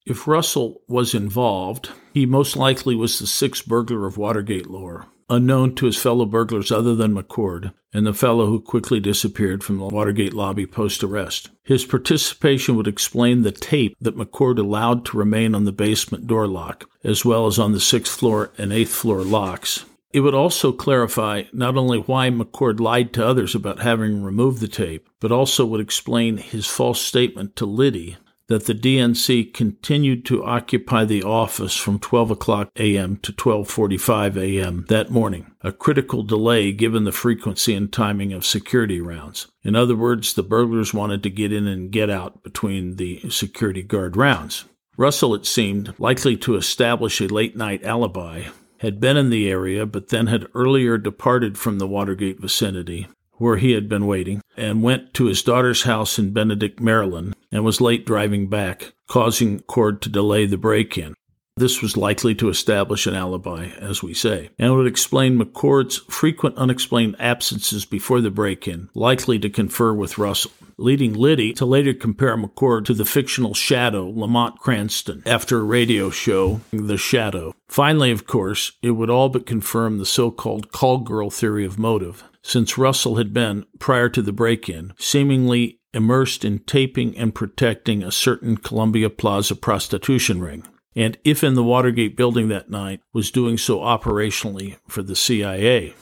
If 0.05 0.27
Russell 0.27 0.81
was 0.87 1.15
involved, 1.15 1.89
he 2.13 2.27
most 2.27 2.55
likely 2.55 2.93
was 2.93 3.17
the 3.17 3.25
sixth 3.25 3.65
burglar 3.65 4.05
of 4.05 4.19
Watergate 4.19 4.67
lore 4.67 5.07
unknown 5.29 5.75
to 5.75 5.85
his 5.85 5.97
fellow 5.97 6.25
burglars 6.25 6.71
other 6.71 6.95
than 6.95 7.13
McCord 7.13 7.73
and 7.93 8.05
the 8.05 8.13
fellow 8.13 8.45
who 8.45 8.59
quickly 8.59 8.99
disappeared 8.99 9.63
from 9.63 9.77
the 9.77 9.87
Watergate 9.87 10.33
lobby 10.33 10.65
post 10.65 11.03
arrest. 11.03 11.49
His 11.63 11.85
participation 11.85 12.75
would 12.75 12.87
explain 12.87 13.41
the 13.41 13.51
tape 13.51 13.95
that 13.99 14.17
McCord 14.17 14.59
allowed 14.59 15.05
to 15.05 15.17
remain 15.17 15.55
on 15.55 15.65
the 15.65 15.71
basement 15.71 16.27
door 16.27 16.47
lock, 16.47 16.89
as 17.03 17.25
well 17.25 17.47
as 17.47 17.57
on 17.57 17.71
the 17.71 17.79
sixth 17.79 18.19
floor 18.19 18.51
and 18.57 18.71
eighth 18.71 18.93
floor 18.93 19.21
locks. 19.23 19.85
It 20.13 20.21
would 20.21 20.33
also 20.33 20.71
clarify 20.71 21.43
not 21.51 21.75
only 21.75 21.99
why 21.99 22.29
McCord 22.29 22.79
lied 22.79 23.13
to 23.13 23.25
others 23.25 23.55
about 23.55 23.79
having 23.79 24.23
removed 24.23 24.61
the 24.61 24.67
tape, 24.67 25.09
but 25.19 25.31
also 25.31 25.65
would 25.65 25.81
explain 25.81 26.37
his 26.37 26.65
false 26.65 27.01
statement 27.01 27.55
to 27.57 27.65
Liddy 27.65 28.17
that 28.47 28.65
the 28.65 28.73
DNC 28.73 29.53
continued 29.53 30.25
to 30.25 30.43
occupy 30.43 31.03
the 31.03 31.23
office 31.23 31.75
from 31.75 31.99
12 31.99 32.31
o'clock 32.31 32.69
a.m. 32.77 33.17
to 33.17 33.33
12:45 33.33 34.37
a.m. 34.37 34.85
that 34.87 35.09
morning, 35.09 35.51
a 35.61 35.71
critical 35.71 36.23
delay 36.23 36.71
given 36.71 37.03
the 37.03 37.11
frequency 37.11 37.73
and 37.73 37.91
timing 37.91 38.31
of 38.33 38.45
security 38.45 39.01
rounds. 39.01 39.47
In 39.63 39.75
other 39.75 39.95
words, 39.95 40.33
the 40.33 40.43
burglars 40.43 40.93
wanted 40.93 41.23
to 41.23 41.29
get 41.29 41.51
in 41.51 41.67
and 41.67 41.91
get 41.91 42.09
out 42.09 42.43
between 42.43 42.95
the 42.95 43.29
security 43.29 43.83
guard 43.83 44.15
rounds. 44.15 44.65
Russell, 44.97 45.35
it 45.35 45.45
seemed, 45.45 45.93
likely 45.99 46.35
to 46.37 46.55
establish 46.55 47.21
a 47.21 47.27
late 47.27 47.55
night 47.55 47.83
alibi, 47.83 48.45
had 48.79 48.99
been 48.99 49.17
in 49.17 49.29
the 49.29 49.49
area 49.49 49.85
but 49.85 50.09
then 50.09 50.27
had 50.27 50.47
earlier 50.53 50.97
departed 50.97 51.57
from 51.57 51.79
the 51.79 51.87
Watergate 51.87 52.39
vicinity 52.39 53.07
where 53.37 53.57
he 53.57 53.71
had 53.71 53.87
been 53.87 54.05
waiting, 54.05 54.41
and 54.55 54.83
went 54.83 55.13
to 55.13 55.25
his 55.25 55.43
daughter's 55.43 55.83
house 55.83 56.19
in 56.19 56.33
Benedict, 56.33 56.79
Maryland, 56.79 57.35
and 57.51 57.63
was 57.63 57.81
late 57.81 58.05
driving 58.05 58.47
back, 58.47 58.93
causing 59.07 59.59
Cord 59.61 60.01
to 60.01 60.09
delay 60.09 60.45
the 60.45 60.57
break 60.57 60.97
in. 60.97 61.13
This 61.57 61.81
was 61.81 61.97
likely 61.97 62.35
to 62.35 62.49
establish 62.49 63.07
an 63.07 63.15
alibi, 63.15 63.69
as 63.79 64.03
we 64.03 64.13
say, 64.13 64.51
and 64.59 64.75
would 64.75 64.85
explain 64.85 65.39
McCord's 65.39 65.97
frequent 66.07 66.55
unexplained 66.55 67.15
absences 67.17 67.83
before 67.83 68.21
the 68.21 68.29
break 68.29 68.67
in, 68.67 68.89
likely 68.93 69.39
to 69.39 69.49
confer 69.49 69.91
with 69.91 70.19
Russell, 70.19 70.51
leading 70.77 71.15
Liddy 71.15 71.53
to 71.53 71.65
later 71.65 71.95
compare 71.95 72.37
McCord 72.37 72.85
to 72.85 72.93
the 72.93 73.05
fictional 73.05 73.55
Shadow, 73.55 74.07
Lamont 74.07 74.59
Cranston, 74.59 75.23
after 75.25 75.57
a 75.57 75.63
radio 75.63 76.11
show, 76.11 76.61
The 76.71 76.95
Shadow. 76.95 77.55
Finally, 77.67 78.11
of 78.11 78.27
course, 78.27 78.73
it 78.83 78.91
would 78.91 79.09
all 79.09 79.29
but 79.29 79.47
confirm 79.47 79.97
the 79.97 80.05
so 80.05 80.29
called 80.29 80.71
call 80.71 80.99
girl 80.99 81.31
theory 81.31 81.65
of 81.65 81.79
motive, 81.79 82.23
since 82.43 82.77
Russell 82.77 83.15
had 83.15 83.33
been, 83.33 83.65
prior 83.79 84.09
to 84.09 84.21
the 84.21 84.31
break 84.31 84.69
in, 84.69 84.93
seemingly 84.99 85.79
immersed 85.91 86.45
in 86.45 86.59
taping 86.59 87.17
and 87.17 87.33
protecting 87.33 88.03
a 88.03 88.11
certain 88.11 88.57
Columbia 88.57 89.09
Plaza 89.09 89.55
prostitution 89.55 90.39
ring 90.39 90.63
and 90.97 91.15
if 91.23 91.43
in 91.43 91.53
the 91.53 91.63
Watergate 91.63 92.17
building 92.17 92.47
that 92.47 92.71
night, 92.71 93.01
was 93.13 93.29
doing 93.29 93.55
so 93.55 93.79
operationally 93.79 94.77
for 94.87 95.03
the 95.03 95.15
CIA. 95.15 95.93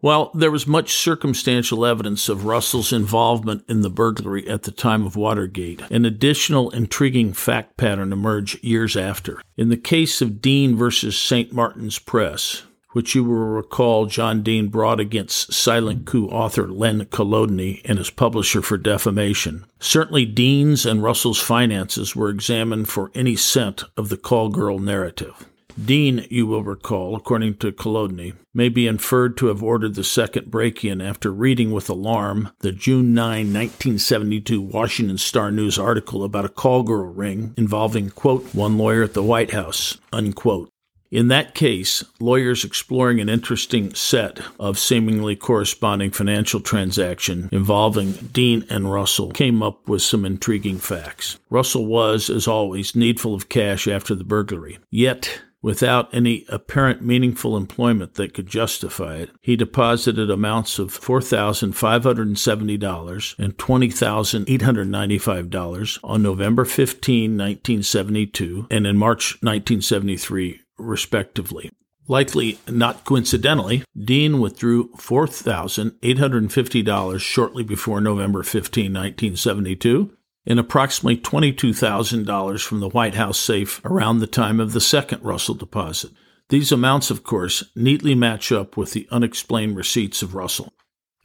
While 0.00 0.30
there 0.34 0.50
was 0.50 0.66
much 0.66 0.94
circumstantial 0.94 1.84
evidence 1.84 2.28
of 2.30 2.46
Russell's 2.46 2.92
involvement 2.92 3.64
in 3.68 3.82
the 3.82 3.90
burglary 3.90 4.48
at 4.48 4.62
the 4.62 4.70
time 4.70 5.04
of 5.06 5.14
Watergate. 5.14 5.82
An 5.90 6.06
additional 6.06 6.70
intriguing 6.70 7.34
fact 7.34 7.76
pattern 7.76 8.12
emerged 8.12 8.64
years 8.64 8.96
after. 8.96 9.40
In 9.56 9.68
the 9.68 9.76
case 9.76 10.22
of 10.22 10.40
Dean 10.40 10.74
versus 10.74 11.18
St. 11.18 11.52
Martin's 11.52 11.98
Press, 11.98 12.64
which 12.94 13.14
you 13.14 13.24
will 13.24 13.34
recall 13.34 14.06
John 14.06 14.42
Dean 14.42 14.68
brought 14.68 15.00
against 15.00 15.52
Silent 15.52 16.06
Coup 16.06 16.28
author 16.28 16.68
Len 16.68 17.06
Colodny 17.06 17.82
and 17.84 17.98
his 17.98 18.08
publisher 18.08 18.62
for 18.62 18.78
defamation. 18.78 19.66
Certainly, 19.80 20.26
Dean's 20.26 20.86
and 20.86 21.02
Russell's 21.02 21.40
finances 21.40 22.14
were 22.14 22.30
examined 22.30 22.88
for 22.88 23.10
any 23.12 23.34
scent 23.34 23.82
of 23.96 24.10
the 24.10 24.16
call 24.16 24.48
girl 24.48 24.78
narrative. 24.78 25.44
Dean, 25.82 26.24
you 26.30 26.46
will 26.46 26.62
recall, 26.62 27.16
according 27.16 27.56
to 27.56 27.72
Colodny, 27.72 28.34
may 28.54 28.68
be 28.68 28.86
inferred 28.86 29.36
to 29.36 29.46
have 29.46 29.60
ordered 29.60 29.96
the 29.96 30.04
second 30.04 30.48
break 30.48 30.84
in 30.84 31.00
after 31.00 31.32
reading 31.32 31.72
with 31.72 31.90
alarm 31.90 32.50
the 32.60 32.70
June 32.70 33.12
9, 33.12 33.52
1972 33.52 34.60
Washington 34.60 35.18
Star 35.18 35.50
News 35.50 35.76
article 35.76 36.22
about 36.22 36.44
a 36.44 36.48
call 36.48 36.84
girl 36.84 37.06
ring 37.06 37.54
involving, 37.56 38.10
quote, 38.10 38.54
one 38.54 38.78
lawyer 38.78 39.02
at 39.02 39.14
the 39.14 39.22
White 39.24 39.50
House, 39.50 39.98
unquote. 40.12 40.70
In 41.14 41.28
that 41.28 41.54
case, 41.54 42.04
lawyers 42.18 42.64
exploring 42.64 43.20
an 43.20 43.28
interesting 43.28 43.94
set 43.94 44.40
of 44.58 44.80
seemingly 44.80 45.36
corresponding 45.36 46.10
financial 46.10 46.58
transaction 46.58 47.48
involving 47.52 48.14
Dean 48.32 48.66
and 48.68 48.90
Russell 48.90 49.30
came 49.30 49.62
up 49.62 49.88
with 49.88 50.02
some 50.02 50.24
intriguing 50.24 50.78
facts. 50.78 51.38
Russell 51.50 51.86
was, 51.86 52.28
as 52.28 52.48
always, 52.48 52.96
needful 52.96 53.32
of 53.32 53.48
cash 53.48 53.86
after 53.86 54.16
the 54.16 54.24
burglary. 54.24 54.80
Yet, 54.90 55.42
without 55.62 56.12
any 56.12 56.44
apparent 56.48 57.00
meaningful 57.00 57.56
employment 57.56 58.14
that 58.14 58.34
could 58.34 58.48
justify 58.48 59.18
it, 59.18 59.30
he 59.40 59.54
deposited 59.54 60.30
amounts 60.30 60.80
of 60.80 60.88
$4,570 60.88 63.38
and 63.38 63.56
$20,895 63.56 65.98
on 66.02 66.22
November 66.24 66.64
15, 66.64 67.38
1972, 67.38 68.66
and 68.68 68.84
in 68.84 68.96
March 68.96 69.34
1973, 69.42 70.62
respectively. 70.78 71.70
Likely 72.06 72.58
not 72.68 73.06
coincidentally, 73.06 73.82
Dean 73.98 74.38
withdrew 74.38 74.90
$4,850 74.96 77.20
shortly 77.20 77.62
before 77.62 78.02
November 78.02 78.42
15, 78.42 78.92
1972, 78.92 80.14
and 80.46 80.60
approximately 80.60 81.16
$22,000 81.16 82.62
from 82.62 82.80
the 82.80 82.90
White 82.90 83.14
House 83.14 83.38
safe 83.38 83.80
around 83.84 84.18
the 84.18 84.26
time 84.26 84.60
of 84.60 84.74
the 84.74 84.82
second 84.82 85.22
Russell 85.22 85.54
deposit. 85.54 86.10
These 86.50 86.72
amounts, 86.72 87.10
of 87.10 87.24
course, 87.24 87.64
neatly 87.74 88.14
match 88.14 88.52
up 88.52 88.76
with 88.76 88.92
the 88.92 89.08
unexplained 89.10 89.76
receipts 89.76 90.22
of 90.22 90.34
Russell. 90.34 90.74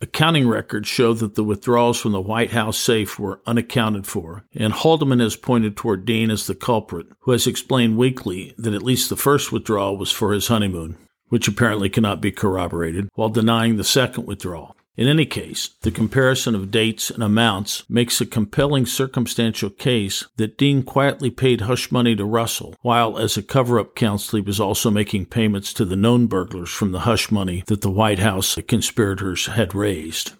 Accounting 0.02 0.48
records 0.48 0.88
show 0.88 1.14
that 1.14 1.36
the 1.36 1.44
withdrawals 1.44 2.00
from 2.00 2.14
the 2.14 2.22
White 2.22 2.52
House 2.52 2.78
safe 2.78 3.20
were 3.20 3.42
unaccounted 3.46 4.08
for, 4.08 4.46
and 4.54 4.72
Haldeman 4.72 5.20
has 5.20 5.36
pointed 5.36 5.76
toward 5.76 6.06
Dean 6.06 6.32
as 6.32 6.48
the 6.48 6.56
culprit, 6.56 7.08
who 7.22 7.32
has 7.32 7.46
explained 7.46 7.98
weakly 7.98 8.54
that 8.58 8.74
at 8.74 8.82
least 8.82 9.10
the 9.10 9.18
first 9.18 9.52
withdrawal 9.52 9.98
was 9.98 10.10
for 10.10 10.32
his 10.32 10.48
honeymoon, 10.48 10.98
which 11.28 11.50
apparently 11.50 11.90
cannot 11.90 12.22
be 12.22 12.32
corroborated, 12.32 13.10
while 13.16 13.28
denying 13.28 13.76
the 13.76 13.84
second 13.84 14.26
withdrawal. 14.26 14.74
In 15.00 15.08
any 15.08 15.26
case, 15.26 15.70
the 15.84 15.92
comparison 15.92 16.56
of 16.56 16.72
dates 16.72 17.10
and 17.10 17.24
amounts 17.24 17.90
makes 17.90 18.20
a 18.20 18.26
compelling 18.26 18.86
circumstantial 18.86 19.70
case 19.70 20.26
that 20.36 20.58
Dean 20.58 20.84
quietly 20.84 21.30
paid 21.30 21.62
hush 21.62 21.90
money 21.90 22.18
to 22.18 22.26
Russell, 22.26 22.76
while 22.82 23.18
as 23.18 23.38
a 23.38 23.42
cover 23.42 23.80
up 23.80 23.96
counsel 23.96 24.36
he 24.36 24.42
was 24.42 24.60
also 24.60 24.92
making 24.92 25.28
payments 25.28 25.72
to 25.76 25.86
the 25.86 25.96
known 25.96 26.28
burglars 26.28 26.70
from 26.70 26.92
the 26.92 27.08
hush 27.08 27.32
money 27.32 27.64
that 27.68 27.80
the 27.80 27.90
White 27.90 28.20
House 28.20 28.60
conspirators 28.68 29.46
had 29.46 29.74
raised. 29.74 30.34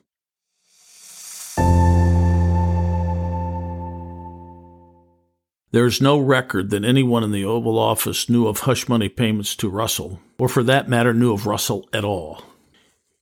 There 5.72 5.86
is 5.86 6.02
no 6.02 6.20
record 6.20 6.70
that 6.72 6.84
anyone 6.84 7.24
in 7.24 7.32
the 7.32 7.46
Oval 7.46 7.80
Office 7.80 8.28
knew 8.28 8.46
of 8.46 8.60
hush 8.60 8.90
money 8.90 9.08
payments 9.08 9.56
to 9.56 9.70
Russell, 9.70 10.20
or 10.38 10.50
for 10.50 10.64
that 10.64 10.90
matter, 10.90 11.14
knew 11.14 11.32
of 11.32 11.48
Russell 11.48 11.88
at 11.94 12.04
all. 12.04 12.44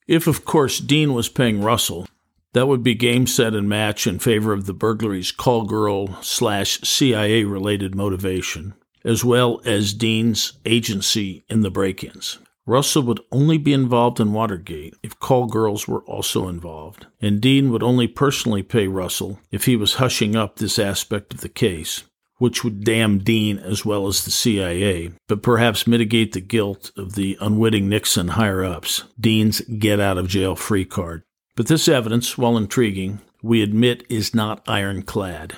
If, 0.08 0.26
of 0.26 0.46
course, 0.46 0.80
Dean 0.80 1.14
was 1.14 1.28
paying 1.28 1.62
Russell, 1.62 2.08
that 2.54 2.68
would 2.68 2.82
be 2.82 2.96
game, 2.96 3.28
set, 3.28 3.54
and 3.54 3.68
match 3.68 4.08
in 4.08 4.20
favor 4.20 4.54
of 4.54 4.66
the 4.66 4.74
burglary's 4.74 5.32
call 5.32 5.66
girl 5.66 6.22
slash 6.22 6.80
CIA 6.82 7.44
related 7.44 7.94
motivation, 7.94 8.74
as 9.04 9.26
well 9.26 9.62
as 9.66 9.94
Dean's 9.94 10.54
agency 10.66 11.44
in 11.50 11.62
the 11.62 11.70
break 11.70 12.04
ins. 12.04 12.40
Russell 12.66 13.04
would 13.04 13.22
only 13.32 13.58
be 13.58 13.74
involved 13.74 14.20
in 14.20 14.34
Watergate 14.34 14.94
if 15.02 15.20
call 15.20 15.46
girls 15.46 15.88
were 15.88 16.02
also 16.02 16.48
involved, 16.48 17.08
and 17.22 17.40
Dean 17.40 17.72
would 17.72 17.84
only 17.84 18.08
personally 18.08 18.64
pay 18.64 18.88
Russell 18.88 19.40
if 19.52 19.66
he 19.66 19.76
was 19.76 19.96
hushing 19.96 20.36
up 20.36 20.56
this 20.58 20.80
aspect 20.80 21.34
of 21.34 21.42
the 21.42 21.50
case, 21.50 22.04
which 22.38 22.64
would 22.64 22.84
damn 22.84 23.20
Dean 23.20 23.58
as 23.58 23.86
well 23.86 24.08
as 24.08 24.24
the 24.24 24.32
CIA, 24.32 25.12
but 25.28 25.42
perhaps 25.42 25.88
mitigate 25.88 26.34
the 26.34 26.42
guilt 26.42 26.92
of 26.96 27.16
the 27.16 27.38
unwitting 27.42 27.90
Nixon 27.90 28.30
higher 28.30 28.64
ups, 28.64 29.04
Dean's 29.20 29.62
get 29.62 30.00
out 30.00 30.18
of 30.18 30.28
jail 30.28 30.56
free 30.56 30.86
card. 30.86 31.24
But 31.56 31.68
this 31.68 31.88
evidence, 31.88 32.38
while 32.38 32.58
intriguing, 32.58 33.20
we 33.42 33.62
admit 33.62 34.04
is 34.10 34.36
not 34.36 34.64
ironclad. 34.68 35.56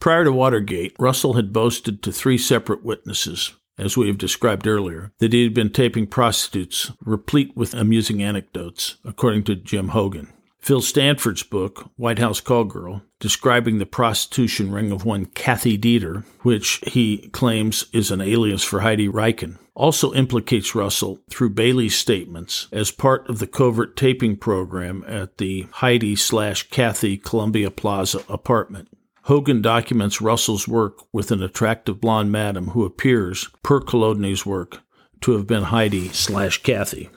Prior 0.00 0.24
to 0.24 0.32
Watergate, 0.32 0.94
Russell 0.98 1.34
had 1.34 1.52
boasted 1.52 2.02
to 2.02 2.12
three 2.12 2.38
separate 2.38 2.84
witnesses, 2.84 3.52
as 3.78 3.96
we 3.96 4.06
have 4.06 4.18
described 4.18 4.66
earlier, 4.66 5.12
that 5.18 5.32
he 5.32 5.42
had 5.42 5.54
been 5.54 5.70
taping 5.70 6.06
prostitutes, 6.06 6.92
replete 7.00 7.56
with 7.56 7.74
amusing 7.74 8.22
anecdotes, 8.22 8.96
according 9.04 9.42
to 9.44 9.56
Jim 9.56 9.88
Hogan. 9.88 10.32
Phil 10.66 10.82
Stanford's 10.82 11.44
book, 11.44 11.92
White 11.94 12.18
House 12.18 12.40
Call 12.40 12.64
Girl, 12.64 13.02
describing 13.20 13.78
the 13.78 13.86
prostitution 13.86 14.72
ring 14.72 14.90
of 14.90 15.04
one 15.04 15.26
Kathy 15.26 15.78
Dieter, 15.78 16.24
which 16.42 16.80
he 16.84 17.28
claims 17.28 17.84
is 17.92 18.10
an 18.10 18.20
alias 18.20 18.64
for 18.64 18.80
Heidi 18.80 19.06
Rikan, 19.06 19.58
also 19.76 20.12
implicates 20.12 20.74
Russell 20.74 21.20
through 21.30 21.50
Bailey's 21.50 21.94
statements 21.94 22.66
as 22.72 22.90
part 22.90 23.30
of 23.30 23.38
the 23.38 23.46
covert 23.46 23.96
taping 23.96 24.36
program 24.36 25.04
at 25.06 25.38
the 25.38 25.68
Heidi 25.70 26.16
slash 26.16 26.68
Kathy 26.68 27.16
Columbia 27.16 27.70
Plaza 27.70 28.24
apartment. 28.28 28.88
Hogan 29.22 29.62
documents 29.62 30.20
Russell's 30.20 30.66
work 30.66 30.98
with 31.12 31.30
an 31.30 31.44
attractive 31.44 32.00
blonde 32.00 32.32
madam 32.32 32.70
who 32.70 32.84
appears, 32.84 33.48
per 33.62 33.80
Colodny's 33.80 34.44
work, 34.44 34.80
to 35.20 35.30
have 35.36 35.46
been 35.46 35.62
Heidi 35.62 36.08
slash 36.08 36.64
Kathy. 36.64 37.08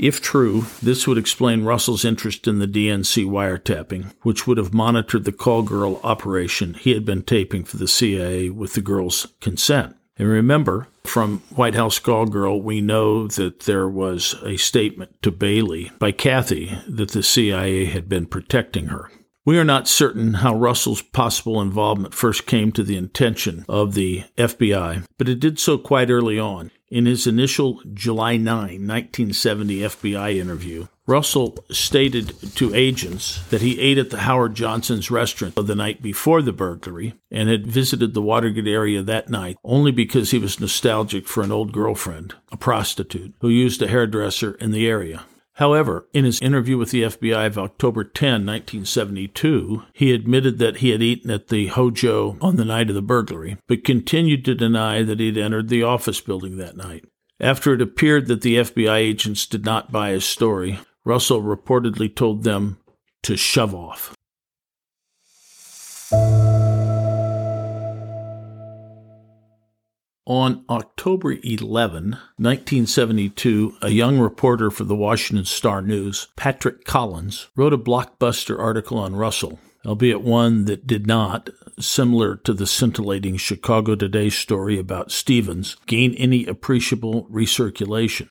If 0.00 0.22
true, 0.22 0.64
this 0.82 1.06
would 1.06 1.18
explain 1.18 1.64
Russell's 1.64 2.06
interest 2.06 2.48
in 2.48 2.58
the 2.58 2.66
DNC 2.66 3.26
wiretapping, 3.26 4.14
which 4.22 4.46
would 4.46 4.56
have 4.56 4.72
monitored 4.72 5.26
the 5.26 5.30
call 5.30 5.60
girl 5.60 6.00
operation 6.02 6.72
he 6.72 6.94
had 6.94 7.04
been 7.04 7.22
taping 7.22 7.64
for 7.64 7.76
the 7.76 7.86
CIA 7.86 8.48
with 8.48 8.72
the 8.72 8.80
girl's 8.80 9.26
consent. 9.42 9.94
And 10.16 10.26
remember, 10.26 10.88
from 11.04 11.42
White 11.50 11.74
House 11.74 11.98
Call 11.98 12.24
Girl, 12.24 12.62
we 12.62 12.80
know 12.80 13.26
that 13.26 13.60
there 13.60 13.90
was 13.90 14.36
a 14.42 14.56
statement 14.56 15.20
to 15.20 15.30
Bailey 15.30 15.92
by 15.98 16.12
Kathy 16.12 16.78
that 16.88 17.10
the 17.10 17.22
CIA 17.22 17.84
had 17.84 18.08
been 18.08 18.24
protecting 18.24 18.86
her. 18.86 19.10
We 19.44 19.58
are 19.58 19.64
not 19.64 19.86
certain 19.86 20.34
how 20.34 20.54
Russell's 20.54 21.02
possible 21.02 21.60
involvement 21.60 22.14
first 22.14 22.46
came 22.46 22.72
to 22.72 22.82
the 22.82 22.96
attention 22.96 23.66
of 23.68 23.92
the 23.92 24.24
FBI, 24.38 25.04
but 25.18 25.28
it 25.28 25.40
did 25.40 25.58
so 25.58 25.76
quite 25.76 26.08
early 26.08 26.38
on. 26.38 26.70
In 26.90 27.06
his 27.06 27.24
initial 27.24 27.80
July 27.94 28.36
9, 28.36 28.52
1970 28.86 29.78
FBI 29.78 30.34
interview, 30.34 30.88
Russell 31.06 31.64
stated 31.70 32.34
to 32.56 32.74
agents 32.74 33.42
that 33.50 33.62
he 33.62 33.78
ate 33.78 33.96
at 33.96 34.10
the 34.10 34.18
Howard 34.18 34.56
Johnson's 34.56 35.08
restaurant 35.08 35.54
the 35.54 35.76
night 35.76 36.02
before 36.02 36.42
the 36.42 36.52
burglary 36.52 37.14
and 37.30 37.48
had 37.48 37.64
visited 37.64 38.12
the 38.12 38.22
Watergate 38.22 38.66
area 38.66 39.02
that 39.02 39.28
night 39.28 39.56
only 39.62 39.92
because 39.92 40.32
he 40.32 40.38
was 40.38 40.58
nostalgic 40.58 41.28
for 41.28 41.44
an 41.44 41.52
old 41.52 41.70
girlfriend, 41.72 42.34
a 42.50 42.56
prostitute, 42.56 43.34
who 43.40 43.48
used 43.48 43.80
a 43.82 43.88
hairdresser 43.88 44.54
in 44.54 44.72
the 44.72 44.88
area. 44.88 45.24
However, 45.60 46.08
in 46.14 46.24
his 46.24 46.40
interview 46.40 46.78
with 46.78 46.90
the 46.90 47.02
FBI 47.02 47.46
of 47.46 47.58
October 47.58 48.02
10, 48.02 48.46
1972, 48.46 49.82
he 49.92 50.10
admitted 50.10 50.58
that 50.58 50.78
he 50.78 50.88
had 50.88 51.02
eaten 51.02 51.30
at 51.30 51.48
the 51.48 51.66
Hojo 51.66 52.38
on 52.40 52.56
the 52.56 52.64
night 52.64 52.88
of 52.88 52.94
the 52.94 53.02
burglary, 53.02 53.58
but 53.68 53.84
continued 53.84 54.42
to 54.46 54.54
deny 54.54 55.02
that 55.02 55.20
he 55.20 55.26
had 55.26 55.36
entered 55.36 55.68
the 55.68 55.82
office 55.82 56.18
building 56.22 56.56
that 56.56 56.78
night. 56.78 57.04
After 57.38 57.74
it 57.74 57.82
appeared 57.82 58.26
that 58.28 58.40
the 58.40 58.56
FBI 58.56 58.96
agents 58.96 59.44
did 59.44 59.66
not 59.66 59.92
buy 59.92 60.12
his 60.12 60.24
story, 60.24 60.80
Russell 61.04 61.42
reportedly 61.42 62.16
told 62.16 62.42
them 62.42 62.78
to 63.24 63.36
shove 63.36 63.74
off. 63.74 64.16
On 70.26 70.64
October 70.68 71.36
11, 71.42 72.10
1972, 72.36 73.76
a 73.80 73.88
young 73.88 74.18
reporter 74.18 74.70
for 74.70 74.84
the 74.84 74.94
Washington 74.94 75.46
Star 75.46 75.80
News, 75.80 76.28
Patrick 76.36 76.84
Collins, 76.84 77.48
wrote 77.56 77.72
a 77.72 77.78
blockbuster 77.78 78.58
article 78.58 78.98
on 78.98 79.16
Russell, 79.16 79.58
albeit 79.86 80.20
one 80.20 80.66
that 80.66 80.86
did 80.86 81.06
not, 81.06 81.48
similar 81.78 82.36
to 82.36 82.52
the 82.52 82.66
scintillating 82.66 83.38
Chicago 83.38 83.94
Today 83.94 84.28
story 84.28 84.78
about 84.78 85.10
Stevens, 85.10 85.76
gain 85.86 86.12
any 86.14 86.44
appreciable 86.44 87.26
recirculation. 87.30 88.28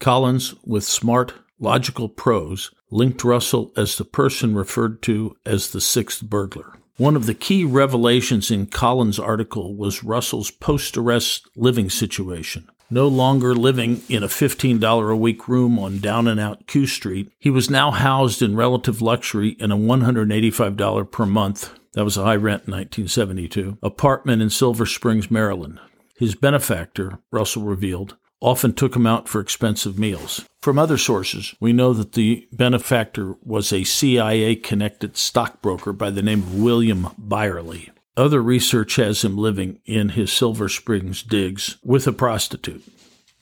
Collins, 0.00 0.54
with 0.64 0.84
smart, 0.84 1.34
logical 1.60 2.08
prose, 2.08 2.70
linked 2.90 3.22
Russell 3.22 3.70
as 3.76 3.98
the 3.98 4.04
person 4.04 4.54
referred 4.54 5.02
to 5.02 5.36
as 5.44 5.72
the 5.72 5.80
sixth 5.80 6.22
burglar. 6.22 6.77
One 6.98 7.14
of 7.14 7.26
the 7.26 7.34
key 7.34 7.62
revelations 7.62 8.50
in 8.50 8.66
Collins' 8.66 9.20
article 9.20 9.76
was 9.76 10.02
Russell's 10.02 10.50
post 10.50 10.96
arrest 10.96 11.48
living 11.54 11.90
situation. 11.90 12.68
No 12.90 13.06
longer 13.06 13.54
living 13.54 14.02
in 14.08 14.24
a 14.24 14.28
$15 14.28 15.12
a 15.12 15.16
week 15.16 15.46
room 15.46 15.78
on 15.78 16.00
down 16.00 16.26
and 16.26 16.40
out 16.40 16.66
Q 16.66 16.88
Street, 16.88 17.30
he 17.38 17.50
was 17.50 17.70
now 17.70 17.92
housed 17.92 18.42
in 18.42 18.56
relative 18.56 19.00
luxury 19.00 19.50
in 19.60 19.70
a 19.70 19.76
$185 19.76 21.12
per 21.12 21.24
month, 21.24 21.72
that 21.92 22.04
was 22.04 22.16
a 22.16 22.24
high 22.24 22.34
rent 22.34 22.64
in 22.66 22.72
1972, 22.72 23.78
apartment 23.80 24.42
in 24.42 24.50
Silver 24.50 24.84
Springs, 24.84 25.30
Maryland. 25.30 25.78
His 26.16 26.34
benefactor, 26.34 27.20
Russell 27.30 27.62
revealed, 27.62 28.16
often 28.40 28.72
took 28.72 28.94
him 28.94 29.06
out 29.06 29.28
for 29.28 29.40
expensive 29.40 29.98
meals. 29.98 30.44
From 30.62 30.78
other 30.78 30.98
sources, 30.98 31.54
we 31.60 31.72
know 31.72 31.92
that 31.92 32.12
the 32.12 32.48
benefactor 32.52 33.36
was 33.42 33.72
a 33.72 33.84
CIA 33.84 34.56
connected 34.56 35.16
stockbroker 35.16 35.92
by 35.92 36.10
the 36.10 36.22
name 36.22 36.40
of 36.40 36.60
William 36.60 37.08
Byerly. 37.16 37.90
Other 38.16 38.42
research 38.42 38.96
has 38.96 39.24
him 39.24 39.36
living 39.36 39.80
in 39.86 40.10
his 40.10 40.32
Silver 40.32 40.68
Springs 40.68 41.22
digs 41.22 41.76
with 41.84 42.06
a 42.06 42.12
prostitute. 42.12 42.82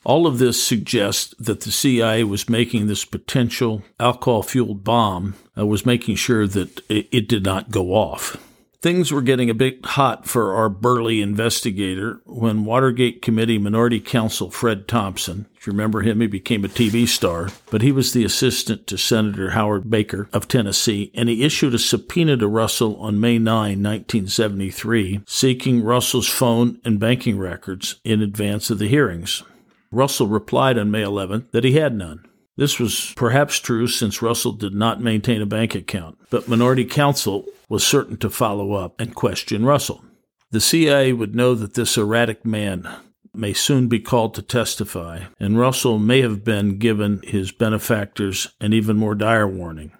All 0.03 0.27
of 0.27 0.37
this 0.37 0.63
suggests 0.63 1.33
that 1.39 1.61
the 1.61 1.71
CIA 1.71 2.23
was 2.23 2.47
making 2.47 2.87
this 2.87 3.03
potential 3.03 3.83
alcohol 3.99 4.43
fueled 4.43 4.83
bomb, 4.83 5.33
uh, 5.57 5.65
was 5.65 5.85
making 5.85 6.15
sure 6.15 6.47
that 6.47 6.79
it, 6.89 7.09
it 7.11 7.27
did 7.27 7.43
not 7.43 7.71
go 7.71 7.93
off. 7.93 8.37
Things 8.79 9.11
were 9.11 9.23
getting 9.23 9.49
a 9.49 9.55
bit 9.55 9.83
hot 9.83 10.27
for 10.27 10.53
our 10.53 10.69
burly 10.69 11.19
investigator 11.19 12.21
when 12.25 12.63
Watergate 12.63 13.23
Committee 13.23 13.57
Minority 13.57 13.99
Counsel 13.99 14.51
Fred 14.51 14.87
Thompson, 14.87 15.47
if 15.55 15.65
you 15.65 15.71
remember 15.71 16.01
him, 16.01 16.21
he 16.21 16.27
became 16.27 16.63
a 16.63 16.67
TV 16.67 17.07
star, 17.07 17.49
but 17.71 17.81
he 17.81 17.91
was 17.91 18.13
the 18.13 18.23
assistant 18.23 18.85
to 18.85 18.95
Senator 18.95 19.51
Howard 19.51 19.89
Baker 19.89 20.29
of 20.31 20.47
Tennessee, 20.47 21.11
and 21.15 21.27
he 21.27 21.43
issued 21.43 21.73
a 21.73 21.79
subpoena 21.79 22.37
to 22.37 22.47
Russell 22.47 22.95
on 22.97 23.19
May 23.19 23.39
9, 23.39 23.81
1973, 23.81 25.21
seeking 25.25 25.83
Russell's 25.83 26.29
phone 26.29 26.79
and 26.85 26.99
banking 26.99 27.39
records 27.39 27.99
in 28.03 28.21
advance 28.21 28.69
of 28.69 28.77
the 28.77 28.87
hearings. 28.87 29.41
Russell 29.89 30.27
replied 30.27 30.77
on 30.77 30.91
May 30.91 31.01
11 31.01 31.47
that 31.51 31.63
he 31.63 31.71
had 31.71 31.95
none. 31.95 32.26
This 32.57 32.79
was 32.79 33.13
perhaps 33.15 33.59
true 33.59 33.87
since 33.87 34.21
Russell 34.21 34.51
did 34.51 34.73
not 34.73 35.01
maintain 35.01 35.41
a 35.41 35.45
bank 35.45 35.75
account, 35.75 36.17
but 36.31 36.47
minority 36.47 36.85
counsel 36.85 37.45
was 37.69 37.85
certain 37.85 38.17
to 38.17 38.29
follow 38.31 38.73
up 38.73 38.99
and 38.99 39.13
question 39.13 39.63
Russell. 39.63 40.03
The 40.49 40.59
CIA 40.59 41.13
would 41.13 41.35
know 41.35 41.53
that 41.53 41.75
this 41.75 41.97
erratic 41.97 42.45
man 42.45 42.89
may 43.33 43.53
soon 43.53 43.87
be 43.87 43.99
called 43.99 44.33
to 44.33 44.41
testify, 44.41 45.25
and 45.39 45.59
Russell 45.59 45.99
may 45.99 46.21
have 46.21 46.43
been 46.43 46.79
given 46.79 47.21
his 47.23 47.51
benefactors 47.51 48.47
an 48.59 48.73
even 48.73 48.97
more 48.97 49.13
dire 49.13 49.47
warning. 49.47 49.91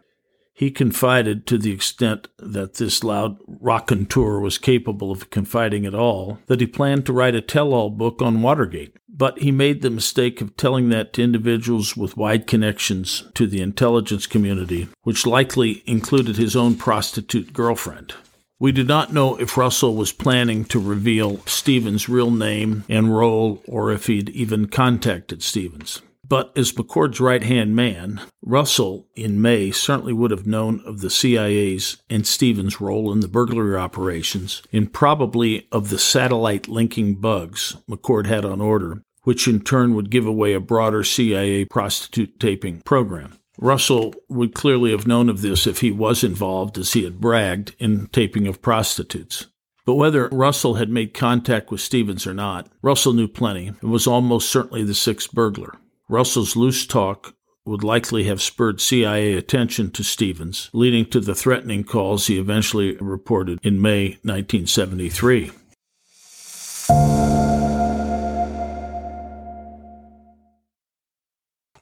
He 0.57 0.71
confided 0.71 1.45
to 1.45 1.59
the 1.59 1.71
extent 1.71 2.29
that 2.39 2.73
this 2.73 3.03
loud 3.03 3.37
raconteur 3.47 4.39
was 4.39 4.57
capable 4.57 5.11
of 5.11 5.29
confiding 5.29 5.85
at 5.85 5.93
all 5.93 6.39
that 6.47 6.59
he 6.59 6.65
planned 6.65 7.05
to 7.05 7.13
write 7.13 7.35
a 7.35 7.41
tell 7.41 7.75
all 7.75 7.91
book 7.91 8.23
on 8.23 8.41
Watergate. 8.41 8.95
But 9.07 9.37
he 9.37 9.51
made 9.51 9.83
the 9.83 9.91
mistake 9.91 10.41
of 10.41 10.57
telling 10.57 10.89
that 10.89 11.13
to 11.13 11.21
individuals 11.21 11.95
with 11.95 12.17
wide 12.17 12.47
connections 12.47 13.25
to 13.35 13.45
the 13.45 13.61
intelligence 13.61 14.25
community, 14.25 14.87
which 15.03 15.27
likely 15.27 15.83
included 15.85 16.37
his 16.37 16.55
own 16.55 16.73
prostitute 16.73 17.53
girlfriend. 17.53 18.15
We 18.57 18.71
do 18.71 18.83
not 18.83 19.13
know 19.13 19.35
if 19.35 19.57
Russell 19.57 19.93
was 19.93 20.11
planning 20.11 20.65
to 20.65 20.79
reveal 20.79 21.37
Stevens' 21.45 22.09
real 22.09 22.31
name 22.31 22.83
and 22.89 23.15
role 23.15 23.61
or 23.67 23.91
if 23.91 24.07
he'd 24.07 24.29
even 24.29 24.69
contacted 24.69 25.43
Stevens. 25.43 26.01
But 26.29 26.51
as 26.57 26.73
McCord's 26.73 27.21
right 27.21 27.43
hand 27.43 27.75
man, 27.75 28.19
Russell 28.41 29.07
in 29.15 29.41
May 29.41 29.71
certainly 29.71 30.11
would 30.11 30.31
have 30.31 30.45
known 30.45 30.81
of 30.85 30.99
the 30.99 31.09
CIA's 31.09 31.97
and 32.09 32.27
Stevens' 32.27 32.81
role 32.81 33.13
in 33.13 33.21
the 33.21 33.29
burglary 33.29 33.77
operations, 33.77 34.61
and 34.73 34.91
probably 34.91 35.67
of 35.71 35.89
the 35.89 35.99
satellite 35.99 36.67
linking 36.67 37.15
bugs 37.15 37.77
McCord 37.89 38.25
had 38.25 38.43
on 38.43 38.59
order, 38.59 39.01
which 39.23 39.47
in 39.47 39.61
turn 39.61 39.95
would 39.95 40.09
give 40.09 40.25
away 40.25 40.53
a 40.53 40.59
broader 40.59 41.03
CIA 41.03 41.63
prostitute 41.65 42.39
taping 42.39 42.81
program. 42.81 43.37
Russell 43.57 44.13
would 44.27 44.53
clearly 44.53 44.91
have 44.91 45.07
known 45.07 45.29
of 45.29 45.41
this 45.41 45.65
if 45.65 45.79
he 45.79 45.91
was 45.91 46.23
involved, 46.23 46.77
as 46.77 46.93
he 46.93 47.05
had 47.05 47.21
bragged, 47.21 47.73
in 47.79 48.07
taping 48.07 48.47
of 48.47 48.61
prostitutes. 48.61 49.47
But 49.85 49.95
whether 49.95 50.27
Russell 50.27 50.75
had 50.75 50.89
made 50.89 51.13
contact 51.13 51.71
with 51.71 51.79
Stevens 51.79 52.27
or 52.27 52.33
not, 52.33 52.67
Russell 52.81 53.13
knew 53.13 53.29
plenty 53.29 53.67
and 53.67 53.91
was 53.91 54.05
almost 54.05 54.49
certainly 54.49 54.83
the 54.83 54.93
sixth 54.93 55.31
burglar. 55.31 55.75
Russell's 56.09 56.55
loose 56.55 56.87
talk 56.87 57.35
would 57.65 57.83
likely 57.83 58.23
have 58.23 58.41
spurred 58.41 58.79
CIA 58.79 59.33
attention 59.33 59.91
to 59.91 60.03
Stevens, 60.03 60.69
leading 60.71 61.05
to 61.07 61.19
the 61.19 61.35
threatening 61.35 61.83
calls 61.83 62.27
he 62.27 62.39
eventually 62.39 62.95
reported 62.97 63.59
in 63.61 63.81
May 63.81 64.17
1973. 64.23 65.51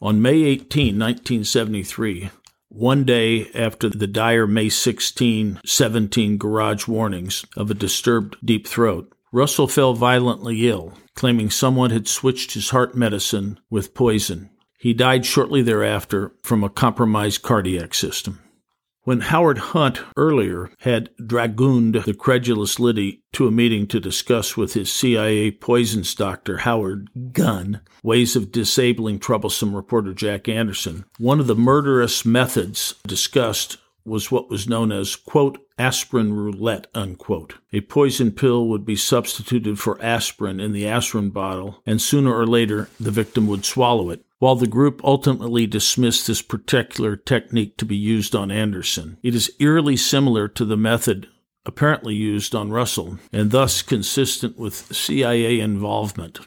On 0.02 0.22
May 0.22 0.44
18, 0.44 0.98
1973, 1.00 2.32
one 2.70 3.04
day 3.04 3.50
after 3.54 3.90
the 3.90 4.08
dire 4.08 4.48
May 4.48 4.70
16, 4.70 5.62
17 5.64 6.38
garage 6.38 6.88
warnings 6.88 7.46
of 7.56 7.70
a 7.70 7.76
disturbed 7.76 8.38
deep 8.44 8.66
throat, 8.68 9.15
Russell 9.36 9.68
fell 9.68 9.94
violently 9.94 10.70
ill, 10.70 10.94
claiming 11.14 11.50
someone 11.50 11.92
had 11.92 12.08
switched 12.08 12.54
his 12.54 12.70
heart 12.70 12.96
medicine 12.96 13.60
with 13.70 13.94
poison. 13.94 14.50
He 14.80 14.94
died 14.94 15.26
shortly 15.26 15.62
thereafter 15.62 16.32
from 16.42 16.64
a 16.64 16.70
compromised 16.70 17.42
cardiac 17.42 17.94
system. 17.94 18.40
When 19.02 19.20
Howard 19.20 19.58
Hunt 19.58 20.00
earlier 20.16 20.72
had 20.80 21.10
dragooned 21.18 21.96
the 22.06 22.14
credulous 22.14 22.80
Liddy 22.80 23.24
to 23.34 23.46
a 23.46 23.52
meeting 23.52 23.88
to 23.88 24.00
discuss 24.00 24.56
with 24.56 24.74
his 24.74 24.90
CIA 24.90 25.52
poisons 25.52 26.16
doctor, 26.16 26.60
Howard 26.60 27.10
Gunn, 27.34 27.82
ways 28.04 28.38
of 28.38 28.54
disabling 28.54 29.20
troublesome 29.20 29.76
reporter 29.76 30.14
Jack 30.14 30.48
Anderson, 30.48 31.04
one 31.18 31.42
of 31.42 31.48
the 31.48 31.56
murderous 31.56 32.26
methods 32.26 32.96
discussed 33.06 33.80
was 34.06 34.32
what 34.32 34.50
was 34.50 34.70
known 34.70 34.92
as, 34.92 35.16
quote, 35.16 35.58
aspirin 35.78 36.34
roulette, 36.34 36.88
unquote. 36.94 37.56
A 37.74 37.82
poison 37.82 38.32
pill 38.32 38.68
would 38.68 38.86
be 38.86 38.96
substituted 38.96 39.80
for 39.80 40.02
aspirin 40.02 40.60
in 40.60 40.72
the 40.72 40.88
aspirin 40.88 41.32
bottle, 41.32 41.82
and 41.86 42.02
sooner 42.02 42.34
or 42.34 42.46
later 42.46 42.90
the 43.00 43.12
victim 43.12 43.48
would 43.48 43.66
swallow 43.66 44.10
it. 44.10 44.24
While 44.40 44.56
the 44.56 44.68
group 44.68 45.02
ultimately 45.04 45.66
dismissed 45.66 46.28
this 46.28 46.42
particular 46.42 47.16
technique 47.16 47.78
to 47.78 47.86
be 47.86 47.96
used 47.96 48.36
on 48.36 48.52
Anderson, 48.52 49.18
it 49.24 49.34
is 49.34 49.52
eerily 49.60 49.98
similar 49.98 50.48
to 50.50 50.66
the 50.66 50.78
method 50.78 51.28
apparently 51.66 52.14
used 52.14 52.54
on 52.54 52.72
Russell, 52.72 53.18
and 53.34 53.52
thus 53.52 53.82
consistent 53.82 54.58
with 54.58 54.96
CIA 54.96 55.60
involvement. 55.60 56.40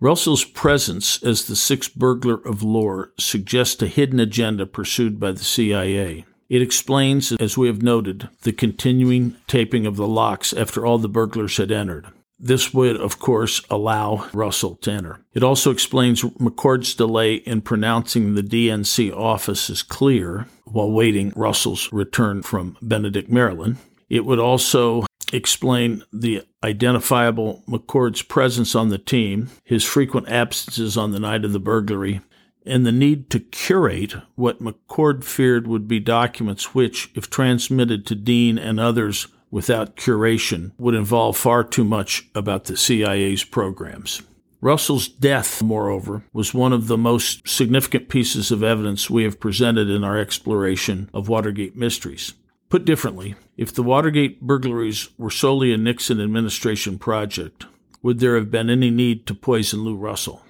Russell's 0.00 0.44
presence 0.44 1.22
as 1.22 1.46
the 1.46 1.56
sixth 1.56 1.94
burglar 1.94 2.36
of 2.46 2.62
lore 2.62 3.12
suggests 3.18 3.82
a 3.82 3.86
hidden 3.88 4.20
agenda 4.20 4.66
pursued 4.66 5.18
by 5.18 5.32
the 5.32 5.44
CIA. 5.44 6.24
It 6.48 6.62
explains, 6.62 7.32
as 7.32 7.58
we 7.58 7.66
have 7.66 7.82
noted, 7.82 8.28
the 8.42 8.52
continuing 8.52 9.36
taping 9.46 9.86
of 9.86 9.96
the 9.96 10.06
locks 10.06 10.52
after 10.52 10.86
all 10.86 10.98
the 10.98 11.08
burglars 11.08 11.58
had 11.58 11.70
entered. 11.70 12.06
This 12.40 12.72
would, 12.72 12.96
of 12.96 13.18
course, 13.18 13.62
allow 13.68 14.28
Russell 14.32 14.76
to 14.76 14.92
enter. 14.92 15.20
It 15.34 15.42
also 15.42 15.70
explains 15.70 16.22
McCord's 16.22 16.94
delay 16.94 17.34
in 17.34 17.62
pronouncing 17.62 18.34
the 18.34 18.42
DNC 18.42 19.14
office 19.14 19.68
as 19.68 19.82
clear 19.82 20.46
while 20.64 20.90
waiting 20.90 21.32
Russell's 21.34 21.92
return 21.92 22.42
from 22.42 22.76
Benedict, 22.80 23.28
Maryland. 23.28 23.76
It 24.08 24.24
would 24.24 24.38
also 24.38 25.04
explain 25.32 26.04
the 26.12 26.42
identifiable 26.62 27.62
McCord's 27.68 28.22
presence 28.22 28.74
on 28.74 28.88
the 28.88 28.98
team, 28.98 29.50
his 29.64 29.84
frequent 29.84 30.28
absences 30.28 30.96
on 30.96 31.10
the 31.10 31.20
night 31.20 31.44
of 31.44 31.52
the 31.52 31.58
burglary, 31.58 32.20
and 32.68 32.86
the 32.86 32.92
need 32.92 33.30
to 33.30 33.40
curate 33.40 34.14
what 34.34 34.62
McCord 34.62 35.24
feared 35.24 35.66
would 35.66 35.88
be 35.88 36.00
documents 36.00 36.74
which, 36.74 37.10
if 37.14 37.30
transmitted 37.30 38.06
to 38.06 38.14
Dean 38.14 38.58
and 38.58 38.78
others 38.78 39.26
without 39.50 39.96
curation, 39.96 40.72
would 40.78 40.94
involve 40.94 41.36
far 41.36 41.64
too 41.64 41.84
much 41.84 42.28
about 42.34 42.64
the 42.64 42.76
CIA's 42.76 43.44
programs. 43.44 44.22
Russell's 44.60 45.06
death, 45.08 45.62
moreover, 45.62 46.24
was 46.32 46.52
one 46.52 46.72
of 46.72 46.88
the 46.88 46.98
most 46.98 47.48
significant 47.48 48.08
pieces 48.08 48.50
of 48.50 48.62
evidence 48.62 49.08
we 49.08 49.22
have 49.22 49.38
presented 49.38 49.88
in 49.88 50.02
our 50.02 50.18
exploration 50.18 51.08
of 51.14 51.28
Watergate 51.28 51.76
mysteries. 51.76 52.34
Put 52.68 52.84
differently, 52.84 53.36
if 53.56 53.72
the 53.72 53.84
Watergate 53.84 54.42
burglaries 54.42 55.08
were 55.16 55.30
solely 55.30 55.72
a 55.72 55.78
Nixon 55.78 56.20
administration 56.20 56.98
project, 56.98 57.66
would 58.02 58.18
there 58.18 58.34
have 58.34 58.50
been 58.50 58.68
any 58.68 58.90
need 58.90 59.26
to 59.26 59.34
poison 59.34 59.84
Lou 59.84 59.96
Russell? 59.96 60.42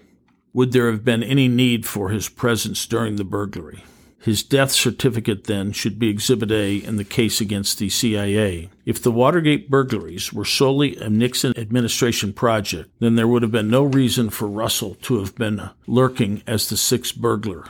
Would 0.52 0.72
there 0.72 0.90
have 0.90 1.04
been 1.04 1.22
any 1.22 1.48
need 1.48 1.86
for 1.86 2.08
his 2.08 2.28
presence 2.28 2.86
during 2.86 3.16
the 3.16 3.24
burglary? 3.24 3.84
His 4.20 4.42
death 4.42 4.72
certificate, 4.72 5.44
then, 5.44 5.72
should 5.72 5.98
be 5.98 6.08
Exhibit 6.08 6.50
A 6.50 6.76
in 6.76 6.96
the 6.96 7.04
case 7.04 7.40
against 7.40 7.78
the 7.78 7.88
CIA. 7.88 8.68
If 8.84 9.00
the 9.00 9.12
Watergate 9.12 9.70
burglaries 9.70 10.32
were 10.32 10.44
solely 10.44 10.96
a 10.96 11.08
Nixon 11.08 11.56
administration 11.56 12.32
project, 12.32 12.90
then 12.98 13.14
there 13.14 13.28
would 13.28 13.42
have 13.42 13.52
been 13.52 13.70
no 13.70 13.84
reason 13.84 14.28
for 14.30 14.48
Russell 14.48 14.96
to 15.02 15.20
have 15.20 15.36
been 15.36 15.70
lurking 15.86 16.42
as 16.46 16.68
the 16.68 16.76
sixth 16.76 17.16
burglar. 17.16 17.66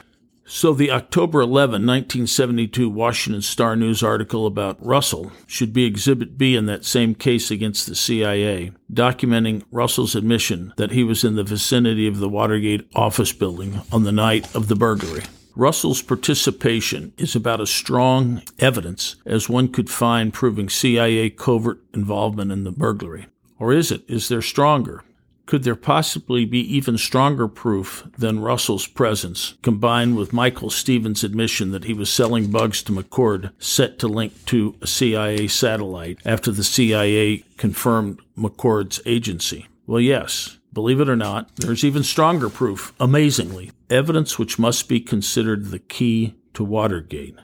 So 0.50 0.72
the 0.72 0.90
October 0.90 1.42
11, 1.42 1.86
1972 1.86 2.88
Washington 2.88 3.42
Star 3.42 3.76
News 3.76 4.02
article 4.02 4.46
about 4.46 4.82
Russell 4.84 5.30
should 5.46 5.74
be 5.74 5.84
Exhibit 5.84 6.38
B 6.38 6.56
in 6.56 6.64
that 6.64 6.86
same 6.86 7.14
case 7.14 7.50
against 7.50 7.86
the 7.86 7.94
CIA, 7.94 8.72
documenting 8.90 9.62
Russell's 9.70 10.14
admission 10.14 10.72
that 10.78 10.92
he 10.92 11.04
was 11.04 11.22
in 11.22 11.36
the 11.36 11.44
vicinity 11.44 12.08
of 12.08 12.16
the 12.16 12.30
Watergate 12.30 12.88
office 12.94 13.30
building 13.30 13.82
on 13.92 14.04
the 14.04 14.10
night 14.10 14.52
of 14.54 14.68
the 14.68 14.74
burglary. 14.74 15.24
Russell's 15.54 16.00
participation 16.00 17.12
is 17.18 17.36
about 17.36 17.60
as 17.60 17.68
strong 17.68 18.40
evidence 18.58 19.16
as 19.26 19.50
one 19.50 19.68
could 19.68 19.90
find 19.90 20.32
proving 20.32 20.70
CIA 20.70 21.28
covert 21.28 21.78
involvement 21.92 22.52
in 22.52 22.64
the 22.64 22.72
burglary. 22.72 23.26
Or 23.58 23.74
is 23.74 23.92
it? 23.92 24.02
Is 24.08 24.28
there 24.28 24.40
stronger? 24.40 25.04
Could 25.48 25.62
there 25.62 25.76
possibly 25.76 26.44
be 26.44 26.60
even 26.76 26.98
stronger 26.98 27.48
proof 27.48 28.06
than 28.18 28.40
Russell's 28.40 28.86
presence, 28.86 29.54
combined 29.62 30.14
with 30.18 30.34
Michael 30.34 30.68
Stevens' 30.68 31.24
admission 31.24 31.70
that 31.70 31.84
he 31.84 31.94
was 31.94 32.10
selling 32.10 32.50
bugs 32.50 32.82
to 32.82 32.92
McCord 32.92 33.52
set 33.58 33.98
to 34.00 34.08
link 34.08 34.44
to 34.44 34.76
a 34.82 34.86
CIA 34.86 35.48
satellite 35.48 36.18
after 36.22 36.52
the 36.52 36.62
CIA 36.62 37.44
confirmed 37.56 38.20
McCord's 38.36 39.00
agency? 39.06 39.66
Well, 39.86 40.02
yes. 40.02 40.58
Believe 40.74 41.00
it 41.00 41.08
or 41.08 41.16
not, 41.16 41.56
there's 41.56 41.82
even 41.82 42.02
stronger 42.02 42.50
proof, 42.50 42.92
amazingly, 43.00 43.70
evidence 43.88 44.38
which 44.38 44.58
must 44.58 44.86
be 44.86 45.00
considered 45.00 45.70
the 45.70 45.78
key 45.78 46.34
to 46.52 46.62
Watergate. 46.62 47.38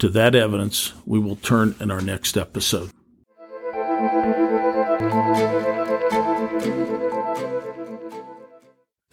To 0.00 0.08
that 0.08 0.34
evidence, 0.34 0.92
we 1.06 1.20
will 1.20 1.36
turn 1.36 1.76
in 1.78 1.92
our 1.92 2.00
next 2.00 2.36
episode. 2.36 2.90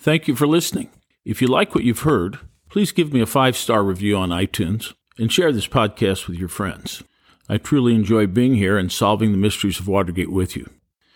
Thank 0.06 0.28
you 0.28 0.36
for 0.36 0.46
listening. 0.46 0.92
If 1.26 1.42
you 1.42 1.48
like 1.48 1.74
what 1.74 1.84
you've 1.84 2.02
heard, 2.02 2.38
please 2.70 2.92
give 2.92 3.12
me 3.12 3.22
a 3.22 3.26
five 3.26 3.58
star 3.58 3.84
review 3.84 4.16
on 4.16 4.30
iTunes 4.30 4.94
and 5.18 5.34
share 5.34 5.52
this 5.52 5.68
podcast 5.68 6.28
with 6.28 6.38
your 6.38 6.48
friends. 6.48 7.02
I 7.50 7.58
truly 7.58 7.96
enjoy 7.96 8.28
being 8.28 8.54
here 8.54 8.78
and 8.78 8.92
solving 8.92 9.32
the 9.32 9.38
mysteries 9.40 9.80
of 9.80 9.88
Watergate 9.88 10.32
with 10.32 10.56
you. 10.56 10.70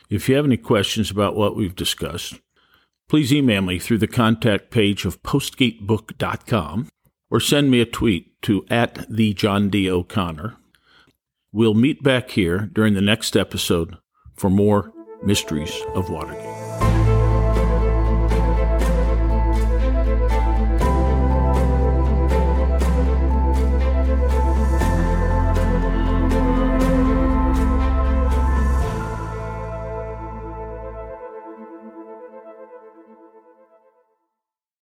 If 0.09 0.27
you 0.27 0.35
have 0.37 0.45
any 0.45 0.57
questions 0.57 1.11
about 1.11 1.35
what 1.35 1.55
we've 1.55 1.75
discussed, 1.75 2.39
please 3.07 3.31
email 3.31 3.61
me 3.61 3.77
through 3.77 3.99
the 3.99 4.07
contact 4.07 4.71
page 4.71 5.05
of 5.05 5.21
postgatebook.com 5.21 6.89
or 7.29 7.39
send 7.39 7.69
me 7.69 7.81
a 7.81 7.85
tweet 7.85 8.41
to 8.41 8.65
at 8.71 9.05
the 9.07 9.35
John 9.35 9.69
D. 9.69 9.87
O'Connor. 9.87 10.55
We'll 11.51 11.75
meet 11.75 12.01
back 12.01 12.31
here 12.31 12.67
during 12.73 12.95
the 12.95 13.01
next 13.01 13.37
episode 13.37 13.99
for 14.35 14.49
more 14.49 14.91
mysteries 15.21 15.79
of 15.93 16.09
Watergate. 16.09 16.58